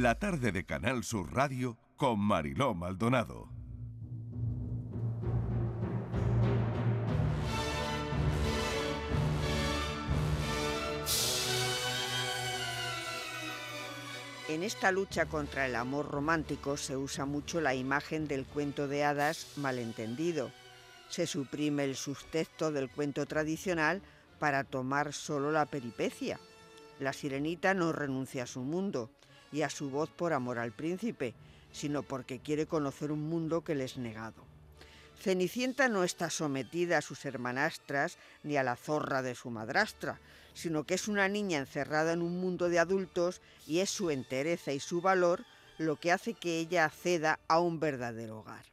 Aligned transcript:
la 0.00 0.14
tarde 0.14 0.52
de 0.52 0.64
Canal 0.64 1.04
Sur 1.04 1.34
Radio 1.34 1.76
con 1.98 2.18
Mariló 2.18 2.72
Maldonado. 2.72 3.50
En 14.48 14.62
esta 14.62 14.90
lucha 14.92 15.26
contra 15.26 15.66
el 15.66 15.76
amor 15.76 16.10
romántico 16.10 16.78
se 16.78 16.96
usa 16.96 17.26
mucho 17.26 17.60
la 17.60 17.74
imagen 17.74 18.26
del 18.26 18.46
cuento 18.46 18.88
de 18.88 19.04
hadas 19.04 19.58
malentendido. 19.58 20.52
Se 21.10 21.26
suprime 21.26 21.84
el 21.84 21.96
subtexto 21.96 22.72
del 22.72 22.88
cuento 22.88 23.26
tradicional 23.26 24.00
para 24.38 24.64
tomar 24.64 25.12
solo 25.12 25.52
la 25.52 25.66
peripecia. 25.66 26.40
La 26.98 27.12
sirenita 27.12 27.74
no 27.74 27.92
renuncia 27.92 28.44
a 28.44 28.46
su 28.46 28.60
mundo 28.60 29.10
y 29.52 29.62
a 29.62 29.70
su 29.70 29.90
voz 29.90 30.10
por 30.10 30.32
amor 30.32 30.58
al 30.58 30.72
príncipe, 30.72 31.34
sino 31.72 32.02
porque 32.02 32.40
quiere 32.40 32.66
conocer 32.66 33.12
un 33.12 33.28
mundo 33.28 33.62
que 33.62 33.74
le 33.74 33.84
es 33.84 33.96
negado. 33.96 34.42
Cenicienta 35.20 35.88
no 35.88 36.02
está 36.02 36.30
sometida 36.30 36.98
a 36.98 37.02
sus 37.02 37.24
hermanastras 37.24 38.18
ni 38.42 38.56
a 38.56 38.64
la 38.64 38.74
zorra 38.74 39.22
de 39.22 39.36
su 39.36 39.50
madrastra, 39.50 40.18
sino 40.52 40.84
que 40.84 40.94
es 40.94 41.06
una 41.06 41.28
niña 41.28 41.58
encerrada 41.58 42.12
en 42.12 42.22
un 42.22 42.40
mundo 42.40 42.68
de 42.68 42.78
adultos 42.80 43.40
y 43.66 43.78
es 43.78 43.90
su 43.90 44.10
entereza 44.10 44.72
y 44.72 44.80
su 44.80 45.00
valor 45.00 45.44
lo 45.78 45.96
que 45.96 46.12
hace 46.12 46.34
que 46.34 46.58
ella 46.58 46.84
acceda 46.84 47.38
a 47.48 47.60
un 47.60 47.78
verdadero 47.78 48.40
hogar. 48.40 48.64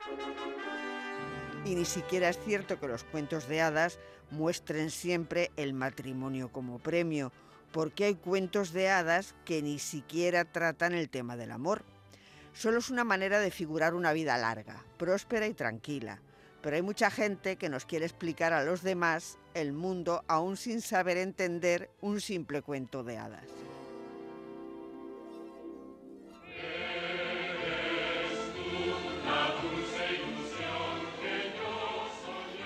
Y 1.66 1.76
ni 1.76 1.86
siquiera 1.86 2.30
es 2.30 2.40
cierto 2.44 2.80
que 2.80 2.88
los 2.88 3.04
cuentos 3.04 3.48
de 3.48 3.62
hadas 3.62 4.00
muestren 4.32 4.92
siempre 4.92 5.52
el 5.56 5.74
matrimonio 5.74 6.52
como 6.52 6.80
premio, 6.80 7.32
porque 7.72 8.06
hay 8.06 8.16
cuentos 8.16 8.74
de 8.74 8.90
hadas 8.90 9.36
que 9.46 9.62
ni 9.62 9.80
siquiera 9.80 10.46
tratan 10.46 10.94
el 10.94 11.10
tema 11.10 11.38
del 11.38 11.52
amor. 11.52 11.84
Solo 12.54 12.80
es 12.80 12.90
una 12.90 13.04
manera 13.04 13.40
de 13.40 13.52
figurar 13.52 13.94
una 13.94 14.14
vida 14.14 14.38
larga, 14.38 14.84
próspera 14.98 15.48
y 15.48 15.54
tranquila, 15.54 16.22
pero 16.62 16.76
hay 16.76 16.82
mucha 16.82 17.12
gente 17.12 17.56
que 17.56 17.70
nos 17.70 17.86
quiere 17.86 18.06
explicar 18.06 18.54
a 18.54 18.64
los 18.64 18.82
demás 18.82 19.38
el 19.54 19.74
mundo 19.74 20.24
aún 20.28 20.58
sin 20.58 20.82
saber 20.82 21.18
entender 21.18 21.90
un 22.02 22.22
simple 22.22 22.62
cuento 22.62 23.04
de 23.04 23.18
hadas. 23.18 23.69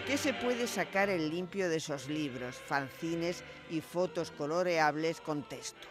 ¿Qué 0.06 0.18
se 0.18 0.34
puede 0.34 0.68
sacar 0.68 1.10
en 1.10 1.30
limpio 1.30 1.70
de 1.70 1.78
esos 1.78 2.10
libros, 2.10 2.58
fanzines 2.58 3.42
y 3.70 3.80
fotos 3.80 4.32
coloreables 4.32 5.22
con 5.22 5.48
texto? 5.48 5.88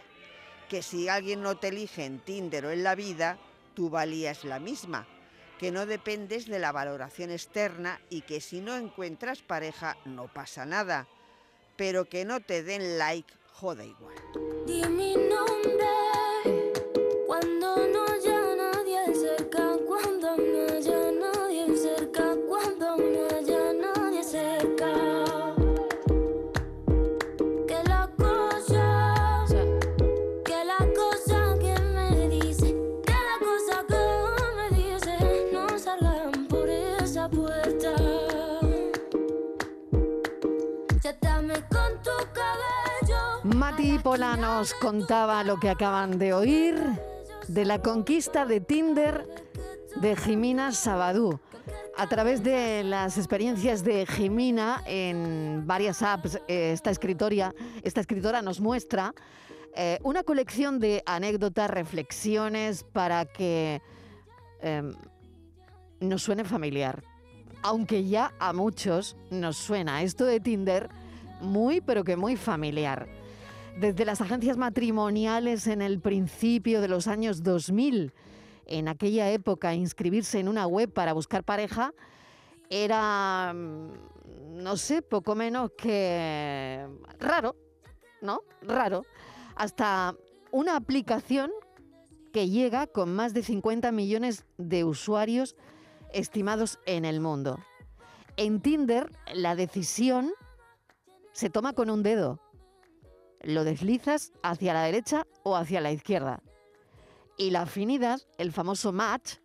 Que 0.69 0.83
si 0.83 1.09
alguien 1.09 1.41
no 1.41 1.57
te 1.57 1.69
elige 1.69 2.05
en 2.05 2.19
Tinder 2.19 2.67
o 2.67 2.71
en 2.71 2.83
la 2.83 2.93
vida, 2.93 3.39
tu 3.73 3.89
valía 3.89 4.29
es 4.29 4.43
la 4.43 4.59
misma, 4.59 5.07
que 5.57 5.71
no 5.71 5.87
dependes 5.87 6.45
de 6.45 6.59
la 6.59 6.71
valoración 6.71 7.31
externa 7.31 7.99
y 8.11 8.21
que 8.21 8.39
si 8.39 8.61
no 8.61 8.75
encuentras 8.75 9.41
pareja 9.41 9.97
no 10.05 10.31
pasa 10.31 10.63
nada, 10.63 11.07
pero 11.75 12.05
que 12.05 12.23
no 12.23 12.39
te 12.39 12.61
den 12.61 12.99
like 12.99 13.33
jode 13.51 13.87
igual. 13.87 15.22
Mati 43.83 43.99
Pola 43.99 44.37
nos 44.37 44.73
contaba 44.73 45.43
lo 45.43 45.59
que 45.59 45.69
acaban 45.69 46.17
de 46.17 46.33
oír 46.33 46.75
de 47.49 47.65
la 47.65 47.81
conquista 47.81 48.45
de 48.45 48.61
Tinder 48.61 49.27
de 49.97 50.15
Jimina 50.15 50.71
Sabadú. 50.71 51.41
A 51.97 52.07
través 52.07 52.43
de 52.43 52.85
las 52.85 53.17
experiencias 53.17 53.83
de 53.83 54.05
Jimina 54.05 54.81
en 54.85 55.63
varias 55.67 56.01
apps, 56.01 56.35
eh, 56.47 56.71
esta, 56.71 56.91
escritoria, 56.91 57.53
esta 57.81 57.99
escritora 57.99 58.41
nos 58.41 58.61
muestra 58.61 59.13
eh, 59.75 59.99
una 60.03 60.23
colección 60.23 60.79
de 60.79 61.03
anécdotas, 61.05 61.69
reflexiones 61.69 62.85
para 62.85 63.25
que 63.25 63.81
em, 64.61 64.93
nos 65.99 66.23
suene 66.23 66.45
familiar. 66.45 67.03
Aunque 67.63 68.05
ya 68.05 68.31
a 68.39 68.53
muchos 68.53 69.17
nos 69.29 69.57
suena 69.57 70.03
esto 70.03 70.23
de 70.23 70.39
Tinder 70.39 70.87
muy, 71.41 71.81
pero 71.81 72.05
que 72.05 72.15
muy 72.15 72.37
familiar. 72.37 73.22
Desde 73.79 74.05
las 74.05 74.21
agencias 74.21 74.57
matrimoniales 74.57 75.67
en 75.67 75.81
el 75.81 75.99
principio 75.99 76.79
de 76.79 76.87
los 76.87 77.07
años 77.07 77.43
2000, 77.43 78.13
en 78.65 78.87
aquella 78.87 79.29
época 79.31 79.73
inscribirse 79.73 80.39
en 80.39 80.47
una 80.47 80.67
web 80.67 80.91
para 80.91 81.13
buscar 81.13 81.43
pareja 81.43 81.93
era, 82.69 83.53
mm, 83.53 84.63
no 84.63 84.77
sé, 84.77 85.01
poco 85.01 85.35
menos 85.35 85.71
que 85.77 86.87
raro, 87.19 87.55
¿no? 88.21 88.41
Raro. 88.61 89.03
Hasta 89.55 90.15
una 90.51 90.75
aplicación 90.75 91.51
que 92.31 92.49
llega 92.49 92.87
con 92.87 93.13
más 93.13 93.33
de 93.33 93.43
50 93.43 93.91
millones 93.91 94.45
de 94.57 94.83
usuarios 94.83 95.55
estimados 96.13 96.79
en 96.85 97.05
el 97.05 97.19
mundo. 97.19 97.59
En 98.37 98.61
Tinder, 98.61 99.11
la 99.33 99.55
decisión 99.55 100.31
se 101.31 101.49
toma 101.49 101.73
con 101.73 101.89
un 101.89 102.01
dedo. 102.01 102.39
Lo 103.43 103.63
deslizas 103.63 104.31
hacia 104.41 104.73
la 104.73 104.83
derecha 104.83 105.27
o 105.43 105.55
hacia 105.55 105.81
la 105.81 105.91
izquierda. 105.91 106.41
Y 107.37 107.51
la 107.51 107.63
afinidad, 107.63 108.19
el 108.37 108.51
famoso 108.51 108.91
match, 108.91 109.35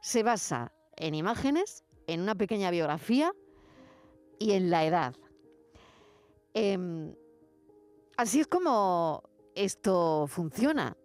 se 0.00 0.22
basa 0.22 0.72
en 0.96 1.14
imágenes, 1.14 1.84
en 2.06 2.20
una 2.22 2.34
pequeña 2.34 2.70
biografía 2.70 3.32
y 4.38 4.52
en 4.52 4.70
la 4.70 4.84
edad. 4.84 5.14
Em, 6.54 7.14
así 8.16 8.40
es 8.40 8.46
como 8.46 9.22
esto 9.54 10.26
funciona. 10.26 10.96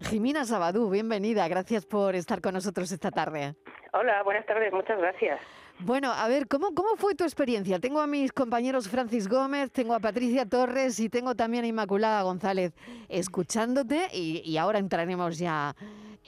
Jimina 0.00 0.44
Sabadú, 0.44 0.90
bienvenida. 0.90 1.48
Gracias 1.48 1.86
por 1.86 2.14
estar 2.14 2.40
con 2.40 2.54
nosotros 2.54 2.92
esta 2.92 3.10
tarde. 3.10 3.54
Hola, 3.92 4.22
buenas 4.22 4.46
tardes, 4.46 4.72
muchas 4.72 4.98
gracias. 4.98 5.40
Bueno, 5.84 6.12
a 6.12 6.28
ver, 6.28 6.46
¿cómo, 6.46 6.74
¿cómo 6.74 6.94
fue 6.96 7.16
tu 7.16 7.24
experiencia? 7.24 7.80
Tengo 7.80 8.00
a 8.00 8.06
mis 8.06 8.32
compañeros 8.32 8.88
Francis 8.88 9.28
Gómez, 9.28 9.72
tengo 9.72 9.94
a 9.94 10.00
Patricia 10.00 10.46
Torres 10.48 11.00
y 11.00 11.08
tengo 11.08 11.34
también 11.34 11.64
a 11.64 11.66
Inmaculada 11.66 12.22
González 12.22 12.72
escuchándote 13.08 14.06
y, 14.12 14.42
y 14.44 14.58
ahora 14.58 14.78
entraremos 14.78 15.38
ya 15.38 15.74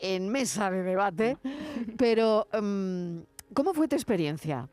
en 0.01 0.29
mesa 0.29 0.73
de 0.73 0.83
debate. 0.83 1.37
Pero, 1.97 2.49
mm, 2.53 3.19
¿cómo 3.55 3.75
fue 3.75 3.87
tu 3.87 3.95
experiencia? 3.95 4.69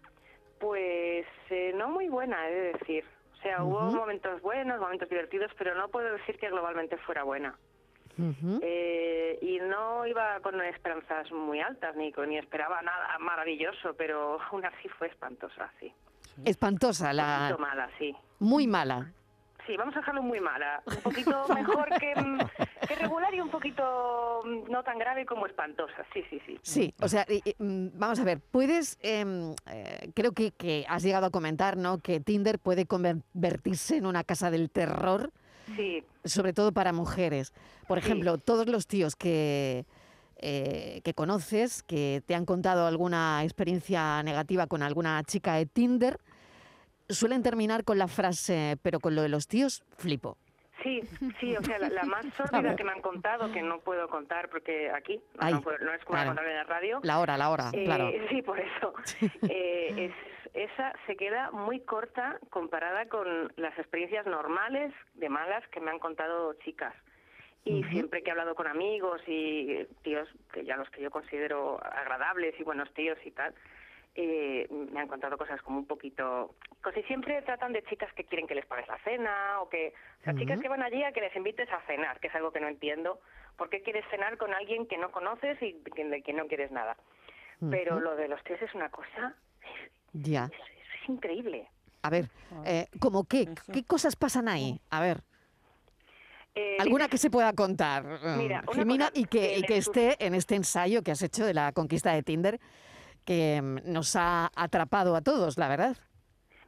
Pues 0.59 1.27
eh, 1.51 1.73
no 1.75 1.89
muy 1.89 2.09
buena, 2.09 2.49
he 2.49 2.53
de 2.53 2.73
decir. 2.73 3.03
O 3.37 3.41
sea, 3.43 3.63
hubo 3.63 3.81
momentos 3.81 4.41
buenos, 4.41 4.79
momentos 4.79 5.09
divertidos, 5.09 5.51
pero 5.59 5.75
no 5.75 5.89
puedo 5.89 6.11
decir 6.13 6.37
que 6.39 6.49
globalmente 6.49 6.97
fuera 6.97 7.23
buena. 7.23 7.55
Eh, 8.61 9.37
y 9.41 9.59
no 9.59 10.05
iba 10.05 10.39
con 10.41 10.59
esperanzas 10.61 11.31
muy 11.31 11.59
altas, 11.59 11.95
ni, 11.95 12.11
con- 12.11 12.29
ni 12.29 12.37
esperaba 12.37 12.81
nada 12.81 13.17
maravilloso, 13.19 13.93
pero 13.97 14.39
aún 14.51 14.65
así 14.65 14.87
fue 14.97 15.07
espantosa, 15.07 15.71
sí. 15.79 15.91
Espantosa, 16.45 17.11
la 17.13 17.55
mala, 17.59 17.89
sí. 17.97 18.15
muy 18.39 18.67
mala. 18.67 19.11
Sí, 19.67 19.77
vamos 19.77 19.95
a 19.95 19.99
dejarlo 19.99 20.23
muy 20.23 20.39
mala. 20.39 20.81
Un 20.87 21.01
poquito 21.03 21.45
mejor 21.53 21.87
que, 21.99 22.15
mm, 22.15 22.39
que 22.87 22.95
regular 22.95 23.31
y 23.35 23.41
un 23.41 23.49
poquito 23.51 24.41
mm, 24.43 24.71
no 24.71 24.83
tan 24.83 24.97
grave 24.97 25.23
como 25.25 25.45
espantosa. 25.45 26.03
Sí, 26.13 26.23
sí, 26.31 26.41
sí. 26.47 26.59
Sí, 26.63 26.93
o 26.99 27.07
sea, 27.07 27.25
mm, 27.59 27.90
vamos 27.93 28.19
a 28.19 28.23
ver, 28.23 28.40
puedes, 28.40 28.97
em, 29.01 29.53
eh, 29.69 30.09
creo 30.16 30.31
que, 30.31 30.51
que 30.51 30.84
has 30.90 31.03
llegado 31.03 31.28
a 31.28 31.29
comentar, 31.31 31.78
¿no? 31.78 31.99
Que 31.99 32.19
Tinder 32.19 32.57
puede 32.57 32.87
convertirse 32.87 33.97
en 33.97 34.07
una 34.07 34.23
casa 34.23 34.49
del 34.49 34.72
terror, 34.72 35.31
Sí, 35.76 36.03
sobre 36.23 36.53
todo 36.53 36.72
para 36.72 36.94
mujeres. 36.94 37.53
Por 37.88 38.00
Sí. 38.00 38.06
ejemplo, 38.06 38.38
todos 38.38 38.68
los 38.68 38.88
tíos 38.88 39.16
que, 39.16 39.85
eh, 40.38 41.02
que 41.03 41.14
conoces, 41.14 41.84
que 41.84 42.23
te 42.26 42.35
han 42.35 42.46
contado 42.46 42.88
alguna 42.88 43.44
experiencia 43.44 44.22
negativa 44.23 44.68
con 44.68 44.84
alguna 44.84 45.23
chica 45.23 45.56
de 45.56 45.66
Tinder, 45.66 46.20
suelen 47.09 47.44
terminar 47.44 47.84
con 47.84 47.97
la 47.97 48.08
frase, 48.08 48.78
pero 48.82 49.00
con 49.00 49.16
lo 49.16 49.22
de 49.22 49.29
los 49.29 49.47
tíos, 49.47 49.84
flipo. 49.97 50.38
Sí, 50.83 51.01
sí, 51.39 51.55
o 51.55 51.63
sea, 51.63 51.78
la, 51.79 51.89
la 51.89 52.03
más 52.03 52.25
sórdida 52.37 52.75
que 52.75 52.83
me 52.83 52.91
han 52.91 53.01
contado, 53.01 53.51
que 53.51 53.61
no 53.61 53.79
puedo 53.79 54.07
contar 54.09 54.49
porque 54.49 54.89
aquí, 54.91 55.17
no, 55.35 55.39
Ay, 55.39 55.53
no 55.53 55.61
puedo- 55.61 55.78
no 55.79 55.93
es 55.93 56.03
como 56.03 56.16
claro. 56.17 56.29
contar 56.29 56.47
en 56.47 56.55
la 56.55 56.63
radio. 56.63 56.99
La 57.03 57.19
hora, 57.19 57.37
la 57.37 57.49
hora, 57.49 57.69
Eh, 57.73 57.83
claro. 57.85 58.09
Sí, 58.29 58.41
por 58.41 58.59
eso. 58.59 58.93
Eh, 59.49 60.05
es, 60.07 60.13
esa 60.53 60.93
se 61.07 61.16
queda 61.16 61.51
muy 61.51 61.79
corta 61.81 62.37
comparada 62.49 63.05
con 63.07 63.53
las 63.55 63.78
experiencias 63.79 64.25
normales 64.25 64.93
de 65.13 65.29
malas 65.29 65.66
que 65.69 65.79
me 65.79 65.91
han 65.91 65.99
contado 65.99 66.53
chicas. 66.66 66.93
Y 67.63 67.84
siempre 67.85 68.23
que 68.23 68.29
he 68.29 68.31
hablado 68.31 68.55
con 68.55 68.66
amigos 68.67 69.22
y 69.27 69.85
tíos, 70.01 70.27
que 70.51 70.66
ya 70.66 70.75
los 70.77 70.89
que 70.89 70.99
yo 71.01 71.11
considero 71.11 71.79
agradables 71.84 72.59
y 72.59 72.63
buenos 72.63 72.91
tíos 72.95 73.19
y 73.23 73.29
tal, 73.31 73.53
eh, 74.16 74.67
me 74.69 74.99
han 74.99 75.08
contado 75.08 75.37
cosas 75.37 75.61
como 75.61 75.78
un 75.79 75.85
poquito... 75.85 76.55
Casi 76.81 77.02
siempre 77.03 77.41
tratan 77.43 77.73
de 77.73 77.84
chicas 77.84 78.11
que 78.13 78.25
quieren 78.25 78.47
que 78.47 78.55
les 78.55 78.66
pagues 78.66 78.87
la 78.87 78.97
cena 79.03 79.61
o 79.61 79.69
que... 79.69 79.93
O 80.19 80.23
sea, 80.23 80.34
chicas 80.35 80.59
que 80.59 80.67
van 80.69 80.81
allí 80.84 81.03
a 81.03 81.11
que 81.11 81.22
les 81.22 81.35
invites 81.35 81.69
a 81.72 81.79
cenar, 81.87 82.19
que 82.19 82.28
es 82.28 82.35
algo 82.35 82.52
que 82.52 82.59
no 82.59 82.67
entiendo. 82.67 83.19
¿Por 83.58 83.69
qué 83.69 83.81
quieres 83.81 84.03
cenar 84.11 84.37
con 84.37 84.53
alguien 84.53 84.85
que 84.87 84.97
no 84.97 85.11
conoces 85.11 85.61
y 85.61 85.73
que- 85.96 86.05
de 86.05 86.22
que 86.22 86.34
no 86.34 86.47
quieres 86.47 86.72
nada? 86.72 86.97
Pero 87.69 87.99
lo 87.99 88.16
de 88.16 88.28
los 88.28 88.43
tíos 88.43 88.61
es 88.61 88.73
una 88.73 88.90
cosa... 88.90 89.35
Ya. 90.13 90.46
Es, 90.52 91.02
es 91.03 91.09
increíble. 91.09 91.67
A 92.02 92.09
ver, 92.09 92.25
eh, 92.66 92.87
¿cómo 92.99 93.25
qué? 93.25 93.47
¿Qué 93.72 93.84
cosas 93.85 94.16
pasan 94.16 94.49
ahí? 94.49 94.79
A 94.90 94.99
ver, 94.99 95.22
Eh, 96.53 96.75
alguna 96.81 97.08
que 97.08 97.17
se 97.17 97.29
pueda 97.29 97.53
contar, 97.53 98.03
eh, 98.05 98.35
Mira, 98.37 98.61
Jimena, 98.73 99.08
cosa 99.08 99.19
y 99.19 99.25
que, 99.25 99.40
que 99.40 99.58
y 99.59 99.61
que 99.61 99.73
les 99.75 99.87
esté 99.87 100.25
en 100.25 100.34
este 100.35 100.55
ensayo 100.55 101.02
que 101.02 101.11
has 101.11 101.22
hecho 101.22 101.46
de 101.46 101.53
la 101.53 101.72
conquista 101.72 102.11
de 102.11 102.23
Tinder, 102.23 102.59
que 103.26 103.62
mm, 103.62 103.91
nos 103.91 104.16
ha 104.16 104.52
atrapado 104.56 105.16
a 105.16 105.22
todos, 105.22 105.58
la 105.58 105.68
verdad. 105.68 105.97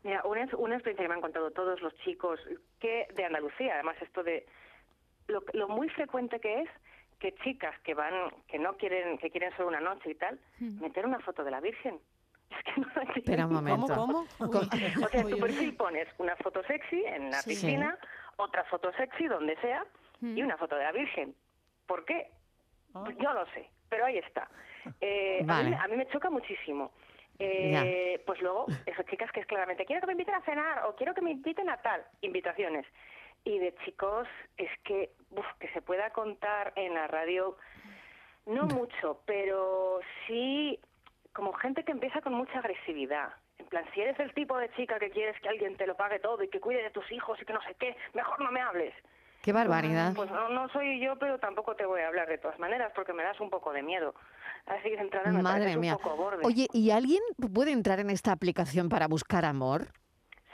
Mira, 0.04 0.22
una, 0.26 0.48
una 0.58 0.76
experiencia 0.76 1.04
que 1.06 1.08
me 1.10 1.16
han 1.16 1.22
contado 1.22 1.52
todos 1.52 1.82
los 1.82 1.96
chicos 2.00 2.40
que 2.80 3.08
de 3.16 3.26
Andalucía, 3.26 3.76
además 3.76 3.96
esto 4.02 4.22
de 4.24 4.46
lo, 5.28 5.44
lo 5.54 5.70
muy 5.70 5.88
frecuente 5.90 6.40
que 6.40 6.62
es 6.62 6.70
que 7.20 7.34
chicas 7.36 7.74
que 7.86 7.94
van, 7.94 8.14
que 8.50 8.60
no 8.60 8.76
quieren, 8.76 9.18
que 9.18 9.30
quieren 9.32 9.56
solo 9.56 9.70
una 9.70 9.80
noche 9.80 10.12
y 10.12 10.16
tal, 10.16 10.38
meter 10.60 11.06
una 11.06 11.20
foto 11.20 11.44
de 11.44 11.52
la 11.52 11.62
Virgen. 11.62 12.00
Es 12.54 12.64
que 12.76 12.82
no. 12.82 12.88
Espera 13.16 13.48
un 13.48 13.54
momento. 13.54 13.96
¿Cómo, 13.96 14.28
cómo? 14.38 14.60
O 14.60 15.08
sea, 15.10 15.22
en 15.22 15.30
tu 15.30 15.40
perfil 15.40 15.76
pones 15.76 16.08
una 16.20 16.36
foto 16.36 16.62
sexy 16.66 17.04
en 17.06 17.32
la 17.32 17.42
Sí. 17.42 17.52
piscina, 17.52 17.98
otra 18.36 18.64
foto 18.66 18.92
sexy 18.94 19.26
donde 19.28 19.56
sea 19.62 19.84
y 20.22 20.44
una 20.44 20.58
foto 20.58 20.76
de 20.76 20.84
la 20.84 20.92
Virgen. 20.92 21.34
¿Por 21.88 22.04
qué? 22.06 22.30
Ah. 22.94 23.02
Pues 23.06 23.18
yo 23.18 23.34
lo 23.34 23.46
sé, 23.48 23.70
pero 23.94 24.08
ahí 24.08 24.18
está. 24.18 24.50
Eh, 25.00 25.42
a, 25.44 25.46
Vale. 25.46 25.70
mí, 25.70 25.76
a 25.80 25.88
mí 25.88 25.98
me 25.98 26.08
choca 26.08 26.32
muchísimo. 26.32 26.92
Eh, 27.38 28.20
pues 28.26 28.42
luego, 28.42 28.66
esas 28.88 29.06
chicas 29.06 29.32
que 29.32 29.42
es 29.42 29.46
claramente, 29.46 29.86
quiero 29.86 30.02
que 30.02 30.08
me 30.08 30.14
inviten 30.14 30.34
a 30.34 30.42
cenar 30.42 30.86
o 30.86 30.96
quiero 30.96 31.14
que 31.14 31.22
me 31.22 31.30
inviten 31.30 31.70
a 31.70 31.78
tal, 31.78 32.04
invitaciones. 32.22 32.88
Y 33.44 33.60
de 33.60 33.76
chicos, 33.86 34.28
es 34.58 34.72
que, 34.84 35.12
uf, 35.30 35.46
que 35.60 35.68
se 35.74 35.82
pueda 35.84 36.10
contar 36.10 36.74
en 36.76 36.96
la 36.96 37.06
radio, 37.06 37.56
no 38.48 38.66
mucho, 38.66 39.22
pero 39.26 40.00
sí 40.26 40.80
como 41.34 41.54
gente 41.54 41.84
que 41.84 41.92
empieza 41.92 42.22
con 42.22 42.34
mucha 42.34 42.58
agresividad. 42.58 43.32
En 43.60 43.68
plan, 43.68 43.86
si 43.94 44.02
eres 44.02 44.20
el 44.20 44.34
tipo 44.34 44.58
de 44.58 44.72
chica 44.74 44.98
que 44.98 45.12
quieres 45.12 45.40
que 45.40 45.50
alguien 45.50 45.78
te 45.78 45.86
lo 45.86 45.96
pague 45.96 46.18
todo 46.18 46.42
y 46.42 46.50
que 46.50 46.60
cuide 46.60 46.82
de 46.82 46.90
tus 46.90 47.12
hijos 47.12 47.40
y 47.40 47.46
que 47.46 47.54
no 47.54 47.62
sé 47.62 47.76
qué, 47.76 47.96
mejor 48.14 48.42
no 48.42 48.52
me 48.52 48.62
hables. 48.62 48.96
Qué 49.44 49.52
barbaridad. 49.52 50.14
Pues 50.16 50.32
no, 50.32 50.48
no 50.50 50.70
soy 50.70 51.00
yo, 51.02 51.18
pero 51.20 51.38
tampoco 51.38 51.76
te 51.76 51.86
voy 51.86 52.00
a 52.02 52.08
hablar 52.08 52.28
de 52.30 52.38
todas 52.38 52.58
maneras 52.60 52.94
porque 52.96 53.12
me 53.12 53.24
das 53.24 53.40
un 53.42 53.50
poco 53.50 53.74
de 53.74 53.84
miedo. 53.84 54.16
Así 54.66 54.84
que 54.84 54.96
entrar 54.96 55.28
Madre 55.34 55.76
mía. 55.76 55.98
un 55.98 56.02
poco 56.02 56.16
borde. 56.16 56.42
Oye, 56.46 56.68
¿y 56.72 56.92
alguien 56.92 57.22
puede 57.54 57.72
entrar 57.74 58.00
en 58.00 58.10
esta 58.10 58.32
aplicación 58.32 58.88
para 58.88 59.08
buscar 59.08 59.44
amor? 59.44 59.88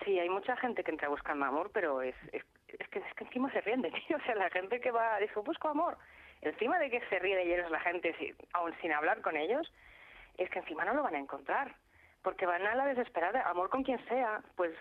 Sí, 0.04 0.18
hay 0.18 0.30
mucha 0.30 0.58
gente 0.58 0.84
que 0.84 0.90
entra 0.90 1.08
buscando 1.08 1.46
amor, 1.46 1.70
pero 1.72 2.02
es, 2.02 2.16
es, 2.32 2.44
es 2.80 2.88
que, 2.90 2.98
es 3.00 3.14
que 3.16 3.26
encima 3.26 3.52
se 3.52 3.62
ríen 3.62 3.84
de 3.84 3.92
ti. 4.08 4.14
O 4.16 4.20
sea, 4.26 4.34
la 4.34 4.50
gente 4.50 4.80
que 4.82 4.90
va, 4.90 5.20
dice, 5.20 5.40
busco 5.40 5.68
amor. 5.70 5.96
Encima 6.42 6.80
de 6.80 6.90
que 6.90 7.00
se 7.10 7.20
ríe 7.20 7.36
de 7.36 7.44
ellos 7.54 7.70
la 7.70 7.82
gente, 7.82 8.16
si- 8.18 8.34
aún 8.54 8.74
sin 8.82 8.92
hablar 8.92 9.22
con 9.22 9.38
ellos, 9.38 9.72
es 10.40 10.50
que 10.50 10.60
encima 10.60 10.84
no 10.84 10.96
lo 10.96 11.04
van 11.04 11.14
a 11.14 11.20
encontrar. 11.20 11.76
Porque 12.24 12.48
van 12.48 12.66
a 12.66 12.74
la 12.76 12.86
desesperada, 12.88 13.44
amor 13.48 13.70
con 13.70 13.84
quien 13.84 14.04
sea. 14.08 14.42
Pues 14.56 14.72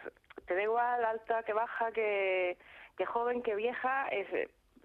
te 0.47 0.55
da 0.55 0.63
igual, 0.63 1.05
alta, 1.05 1.43
que 1.43 1.53
baja, 1.53 1.93
que, 1.93 2.57
que 2.99 3.07
joven, 3.07 3.43
que 3.43 3.55
vieja. 3.55 4.09
Es, 4.09 4.27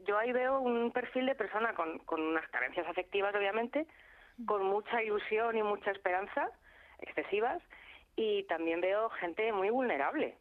yo 0.06 0.18
ahí 0.18 0.32
veo 0.32 0.60
un 0.60 0.92
perfil 0.92 1.26
de 1.26 1.36
persona 1.36 1.74
con, 1.74 2.00
con 2.00 2.22
unas 2.22 2.48
carencias 2.50 2.88
afectivas, 2.88 3.36
obviamente, 3.36 3.86
con 4.46 4.64
mucha 4.64 5.02
ilusión 5.04 5.58
y 5.58 5.64
mucha 5.64 5.92
esperanza, 5.92 6.50
excesivas, 7.00 7.62
y 8.16 8.44
también 8.44 8.80
veo 8.80 9.10
gente 9.10 9.52
muy 9.52 9.70
vulnerable. 9.70 10.38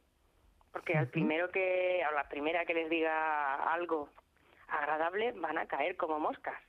Porque 0.70 0.96
al 0.96 1.08
primero 1.08 1.50
que, 1.50 2.02
a 2.02 2.12
la 2.12 2.28
primera 2.28 2.64
que 2.64 2.74
les 2.74 2.88
diga 2.88 3.54
algo 3.72 4.08
agradable, 4.68 5.32
van 5.32 5.58
a 5.58 5.66
caer 5.66 5.96
como 5.96 6.18
moscas. 6.18 6.60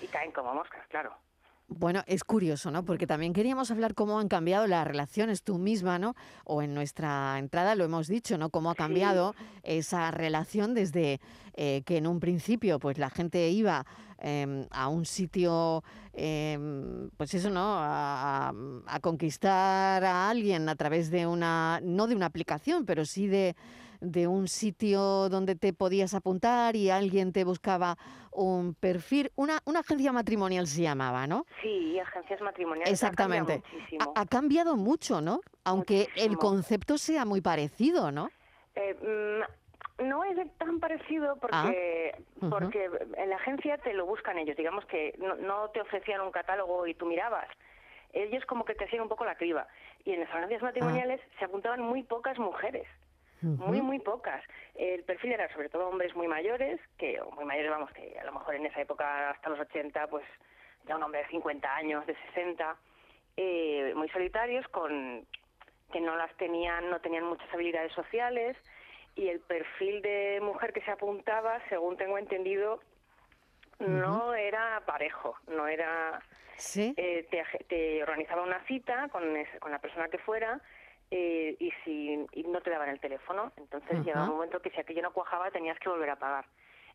Y 0.00 0.06
caen 0.08 0.32
como 0.32 0.54
moscas, 0.54 0.86
claro. 0.88 1.14
Bueno, 1.78 2.02
es 2.06 2.24
curioso, 2.24 2.70
¿no? 2.70 2.84
Porque 2.84 3.06
también 3.06 3.32
queríamos 3.32 3.70
hablar 3.70 3.94
cómo 3.94 4.18
han 4.18 4.28
cambiado 4.28 4.66
las 4.66 4.86
relaciones 4.86 5.42
tú 5.42 5.58
misma, 5.58 5.98
¿no? 5.98 6.14
O 6.44 6.62
en 6.62 6.74
nuestra 6.74 7.38
entrada 7.38 7.74
lo 7.74 7.84
hemos 7.84 8.08
dicho, 8.08 8.38
¿no? 8.38 8.50
Cómo 8.50 8.70
ha 8.70 8.74
cambiado 8.74 9.34
esa 9.62 10.10
relación 10.10 10.74
desde 10.74 11.20
eh, 11.54 11.82
que 11.84 11.98
en 11.98 12.06
un 12.06 12.20
principio, 12.20 12.78
pues 12.78 12.98
la 12.98 13.10
gente 13.10 13.50
iba 13.50 13.84
em, 14.18 14.66
a 14.70 14.88
un 14.88 15.04
sitio, 15.04 15.82
em, 16.12 17.10
pues 17.16 17.34
eso, 17.34 17.50
¿no? 17.50 17.76
A 17.78 18.52
conquistar 19.00 20.04
a 20.04 20.30
alguien 20.30 20.68
a 20.68 20.76
través 20.76 21.10
de 21.10 21.26
una, 21.26 21.80
no 21.82 22.06
de 22.06 22.14
una 22.14 22.26
aplicación, 22.26 22.84
pero 22.86 23.04
sí 23.04 23.26
de 23.26 23.56
de 24.02 24.26
un 24.26 24.48
sitio 24.48 25.28
donde 25.28 25.54
te 25.54 25.72
podías 25.72 26.12
apuntar 26.12 26.74
y 26.74 26.90
alguien 26.90 27.32
te 27.32 27.44
buscaba 27.44 27.96
un 28.32 28.74
perfil, 28.74 29.30
una, 29.36 29.60
una 29.64 29.80
agencia 29.80 30.12
matrimonial 30.12 30.66
se 30.66 30.82
llamaba, 30.82 31.26
¿no? 31.26 31.46
Sí, 31.62 31.98
agencias 32.00 32.40
matrimoniales. 32.40 32.88
ha 32.88 32.92
Exactamente. 32.92 33.62
Ha, 34.00 34.20
ha 34.22 34.26
cambiado 34.26 34.76
mucho, 34.76 35.20
¿no? 35.20 35.40
Aunque 35.64 36.08
el 36.16 36.36
concepto 36.36 36.98
sea 36.98 37.24
muy 37.24 37.40
parecido, 37.40 38.10
¿no? 38.10 38.30
Eh, 38.74 38.96
mm, 39.98 40.08
no 40.08 40.24
es 40.24 40.36
tan 40.58 40.80
parecido 40.80 41.36
porque, 41.36 42.16
ujú. 42.40 42.50
porque 42.50 42.90
en 43.16 43.30
la 43.30 43.36
agencia 43.36 43.78
te 43.78 43.94
lo 43.94 44.06
buscan 44.06 44.38
ellos. 44.38 44.56
Digamos 44.56 44.84
que 44.86 45.14
no, 45.18 45.36
no 45.36 45.68
te 45.70 45.80
ofrecían 45.80 46.22
un 46.22 46.32
catálogo 46.32 46.86
y 46.86 46.94
tú 46.94 47.06
mirabas. 47.06 47.46
Ellos 48.12 48.44
como 48.46 48.64
que 48.64 48.74
te 48.74 48.84
hacían 48.84 49.02
un 49.02 49.08
poco 49.08 49.24
la 49.24 49.36
criba. 49.36 49.68
Y 50.04 50.12
en 50.12 50.20
las 50.20 50.30
agencias 50.30 50.62
matrimoniales 50.62 51.20
se 51.38 51.44
apuntaban 51.44 51.80
muy 51.80 52.02
pocas 52.02 52.38
mujeres. 52.38 52.86
Muy, 53.42 53.80
muy 53.80 53.98
pocas. 53.98 54.42
El 54.74 55.04
perfil 55.04 55.32
era 55.32 55.52
sobre 55.52 55.68
todo 55.68 55.88
hombres 55.88 56.14
muy 56.14 56.28
mayores, 56.28 56.80
que 56.96 57.20
o 57.20 57.30
muy 57.32 57.44
mayores, 57.44 57.70
vamos, 57.70 57.90
que 57.92 58.18
a 58.18 58.24
lo 58.24 58.32
mejor 58.32 58.54
en 58.54 58.66
esa 58.66 58.80
época, 58.80 59.30
hasta 59.30 59.50
los 59.50 59.60
80, 59.60 60.06
pues 60.08 60.24
ya 60.86 60.96
un 60.96 61.02
hombre 61.02 61.22
de 61.22 61.28
50 61.28 61.74
años, 61.74 62.06
de 62.06 62.14
60, 62.28 62.76
eh, 63.36 63.92
muy 63.96 64.08
solitarios, 64.10 64.66
con 64.68 65.26
que 65.92 66.00
no 66.00 66.16
las 66.16 66.34
tenían, 66.36 66.88
no 66.90 67.00
tenían 67.00 67.24
muchas 67.24 67.52
habilidades 67.52 67.92
sociales, 67.92 68.56
y 69.14 69.28
el 69.28 69.40
perfil 69.40 70.00
de 70.02 70.40
mujer 70.42 70.72
que 70.72 70.80
se 70.82 70.90
apuntaba, 70.90 71.60
según 71.68 71.96
tengo 71.96 72.16
entendido, 72.18 72.80
no 73.78 74.34
era 74.34 74.82
parejo, 74.86 75.36
no 75.48 75.66
era 75.66 76.20
Sí. 76.56 76.94
eh, 76.96 77.26
te, 77.30 77.42
te 77.66 78.02
organizaba 78.02 78.42
una 78.42 78.60
cita 78.66 79.08
con, 79.08 79.36
es- 79.36 79.58
con 79.58 79.72
la 79.72 79.80
persona 79.80 80.08
que 80.08 80.18
fuera 80.18 80.60
eh, 81.14 81.56
y, 81.60 81.70
si, 81.84 82.26
y 82.32 82.42
no 82.44 82.62
te 82.62 82.70
daban 82.70 82.88
el 82.88 82.98
teléfono. 83.00 83.52
Entonces 83.58 83.90
Ajá. 83.92 84.02
llegaba 84.02 84.24
un 84.30 84.36
momento 84.36 84.62
que 84.62 84.70
si 84.70 84.80
aquello 84.80 85.02
no 85.02 85.12
cuajaba 85.12 85.50
tenías 85.50 85.78
que 85.78 85.90
volver 85.90 86.08
a 86.10 86.16
pagar. 86.16 86.46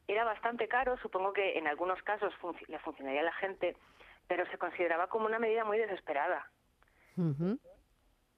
Era 0.07 0.23
bastante 0.23 0.67
caro, 0.67 0.97
supongo 0.97 1.33
que 1.33 1.57
en 1.57 1.67
algunos 1.67 2.01
casos 2.01 2.33
func- 2.41 2.65
le 2.67 2.79
funcionaría 2.79 3.21
a 3.21 3.25
la 3.25 3.33
gente, 3.33 3.75
pero 4.27 4.45
se 4.47 4.57
consideraba 4.57 5.07
como 5.07 5.27
una 5.27 5.37
medida 5.39 5.63
muy 5.65 5.77
desesperada. 5.77 6.49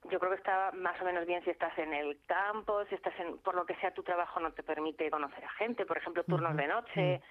Yo 0.10 0.20
creo 0.20 0.32
que 0.32 0.38
está 0.38 0.72
más 0.74 1.00
o 1.02 1.06
menos 1.06 1.26
bien 1.26 1.44
si 1.44 1.50
estás 1.50 1.78
en 1.78 1.94
el 1.94 2.20
campo, 2.26 2.86
si 2.86 2.96
estás 2.96 3.14
en, 3.20 3.38
por 3.40 3.54
lo 3.56 3.66
que 3.66 3.76
sea 3.76 3.94
tu 3.94 4.02
trabajo 4.04 4.40
no 4.40 4.52
te 4.54 4.64
permite 4.64 5.10
conocer 5.12 5.44
a 5.46 5.50
gente, 5.52 5.86
por 5.86 5.98
ejemplo, 5.98 6.24
turnos 6.24 6.56
de 6.56 6.68
noche, 6.68 7.22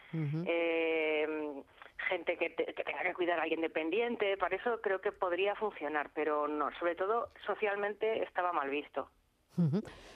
eh, 0.46 1.62
gente 2.08 2.36
que, 2.36 2.50
te- 2.50 2.72
que 2.74 2.84
tenga 2.84 3.02
que 3.02 3.14
cuidar 3.14 3.38
a 3.38 3.42
alguien 3.42 3.60
dependiente, 3.60 4.36
para 4.36 4.56
eso 4.56 4.80
creo 4.80 5.00
que 5.00 5.12
podría 5.12 5.54
funcionar, 5.56 6.10
pero 6.14 6.46
no, 6.48 6.70
sobre 6.78 6.94
todo 6.94 7.30
socialmente 7.46 8.22
estaba 8.22 8.52
mal 8.52 8.70
visto. 8.70 9.10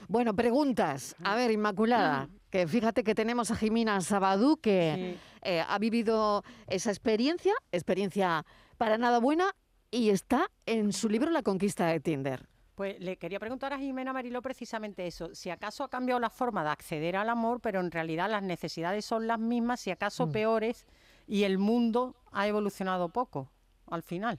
Bueno, 0.09 0.35
preguntas. 0.37 1.17
A 1.25 1.35
ver, 1.35 1.51
Inmaculada, 1.51 2.29
que 2.51 2.67
fíjate 2.69 3.03
que 3.03 3.15
tenemos 3.15 3.51
a 3.51 3.57
Jimena 3.57 4.01
Sabadú 4.01 4.57
que 4.59 5.17
eh, 5.43 5.65
ha 5.67 5.79
vivido 5.81 6.45
esa 6.69 6.91
experiencia, 6.91 7.53
experiencia 7.73 8.45
para 8.79 8.99
nada 8.99 9.19
buena, 9.19 9.51
y 9.91 10.11
está 10.11 10.47
en 10.65 10.93
su 10.93 11.09
libro 11.09 11.31
La 11.31 11.43
conquista 11.43 11.87
de 11.89 11.99
Tinder. 11.99 12.47
Pues 12.77 12.99
le 13.01 13.17
quería 13.19 13.39
preguntar 13.41 13.73
a 13.73 13.79
Jimena 13.79 14.13
Mariló 14.13 14.41
precisamente 14.43 15.07
eso, 15.07 15.35
si 15.35 15.51
acaso 15.51 15.85
ha 15.85 15.91
cambiado 15.91 16.21
la 16.21 16.31
forma 16.31 16.63
de 16.65 16.71
acceder 16.71 17.17
al 17.17 17.29
amor, 17.29 17.61
pero 17.61 17.81
en 17.81 17.91
realidad 17.91 18.31
las 18.31 18.43
necesidades 18.45 19.05
son 19.05 19.27
las 19.27 19.39
mismas, 19.41 19.81
si 19.81 19.91
acaso 19.91 20.27
Mm. 20.29 20.33
peores, 20.33 20.87
y 21.33 21.45
el 21.45 21.57
mundo 21.57 22.15
ha 22.31 22.47
evolucionado 22.47 23.09
poco 23.09 23.49
al 23.91 24.03
final. 24.03 24.39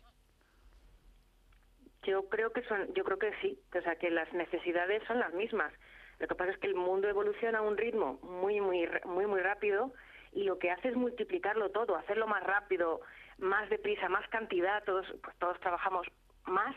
Yo 2.03 2.29
creo 2.29 2.53
que 2.53 2.61
son, 2.65 2.93
yo 2.93 3.03
creo 3.03 3.17
que 3.17 3.33
sí, 3.41 3.59
o 3.75 3.81
sea 3.81 3.95
que 3.95 4.11
las 4.11 4.31
necesidades 4.31 5.01
son 5.07 5.17
las 5.17 5.33
mismas. 5.33 5.73
Lo 6.19 6.27
que 6.27 6.35
pasa 6.35 6.51
es 6.51 6.59
que 6.59 6.67
el 6.67 6.75
mundo 6.75 7.09
evoluciona 7.09 7.57
a 7.57 7.61
un 7.63 7.77
ritmo 7.77 8.19
muy, 8.21 8.61
muy, 8.61 8.87
muy, 9.05 9.25
muy 9.25 9.41
rápido 9.41 9.91
y 10.33 10.43
lo 10.43 10.59
que 10.59 10.69
hace 10.69 10.89
es 10.89 10.95
multiplicarlo 10.95 11.71
todo, 11.71 11.95
hacerlo 11.95 12.27
más 12.27 12.43
rápido, 12.43 13.01
más 13.39 13.67
deprisa, 13.71 14.07
más 14.07 14.29
cantidad. 14.29 14.83
Todos, 14.83 15.07
pues 15.23 15.35
todos 15.39 15.59
trabajamos 15.61 16.05
más 16.45 16.75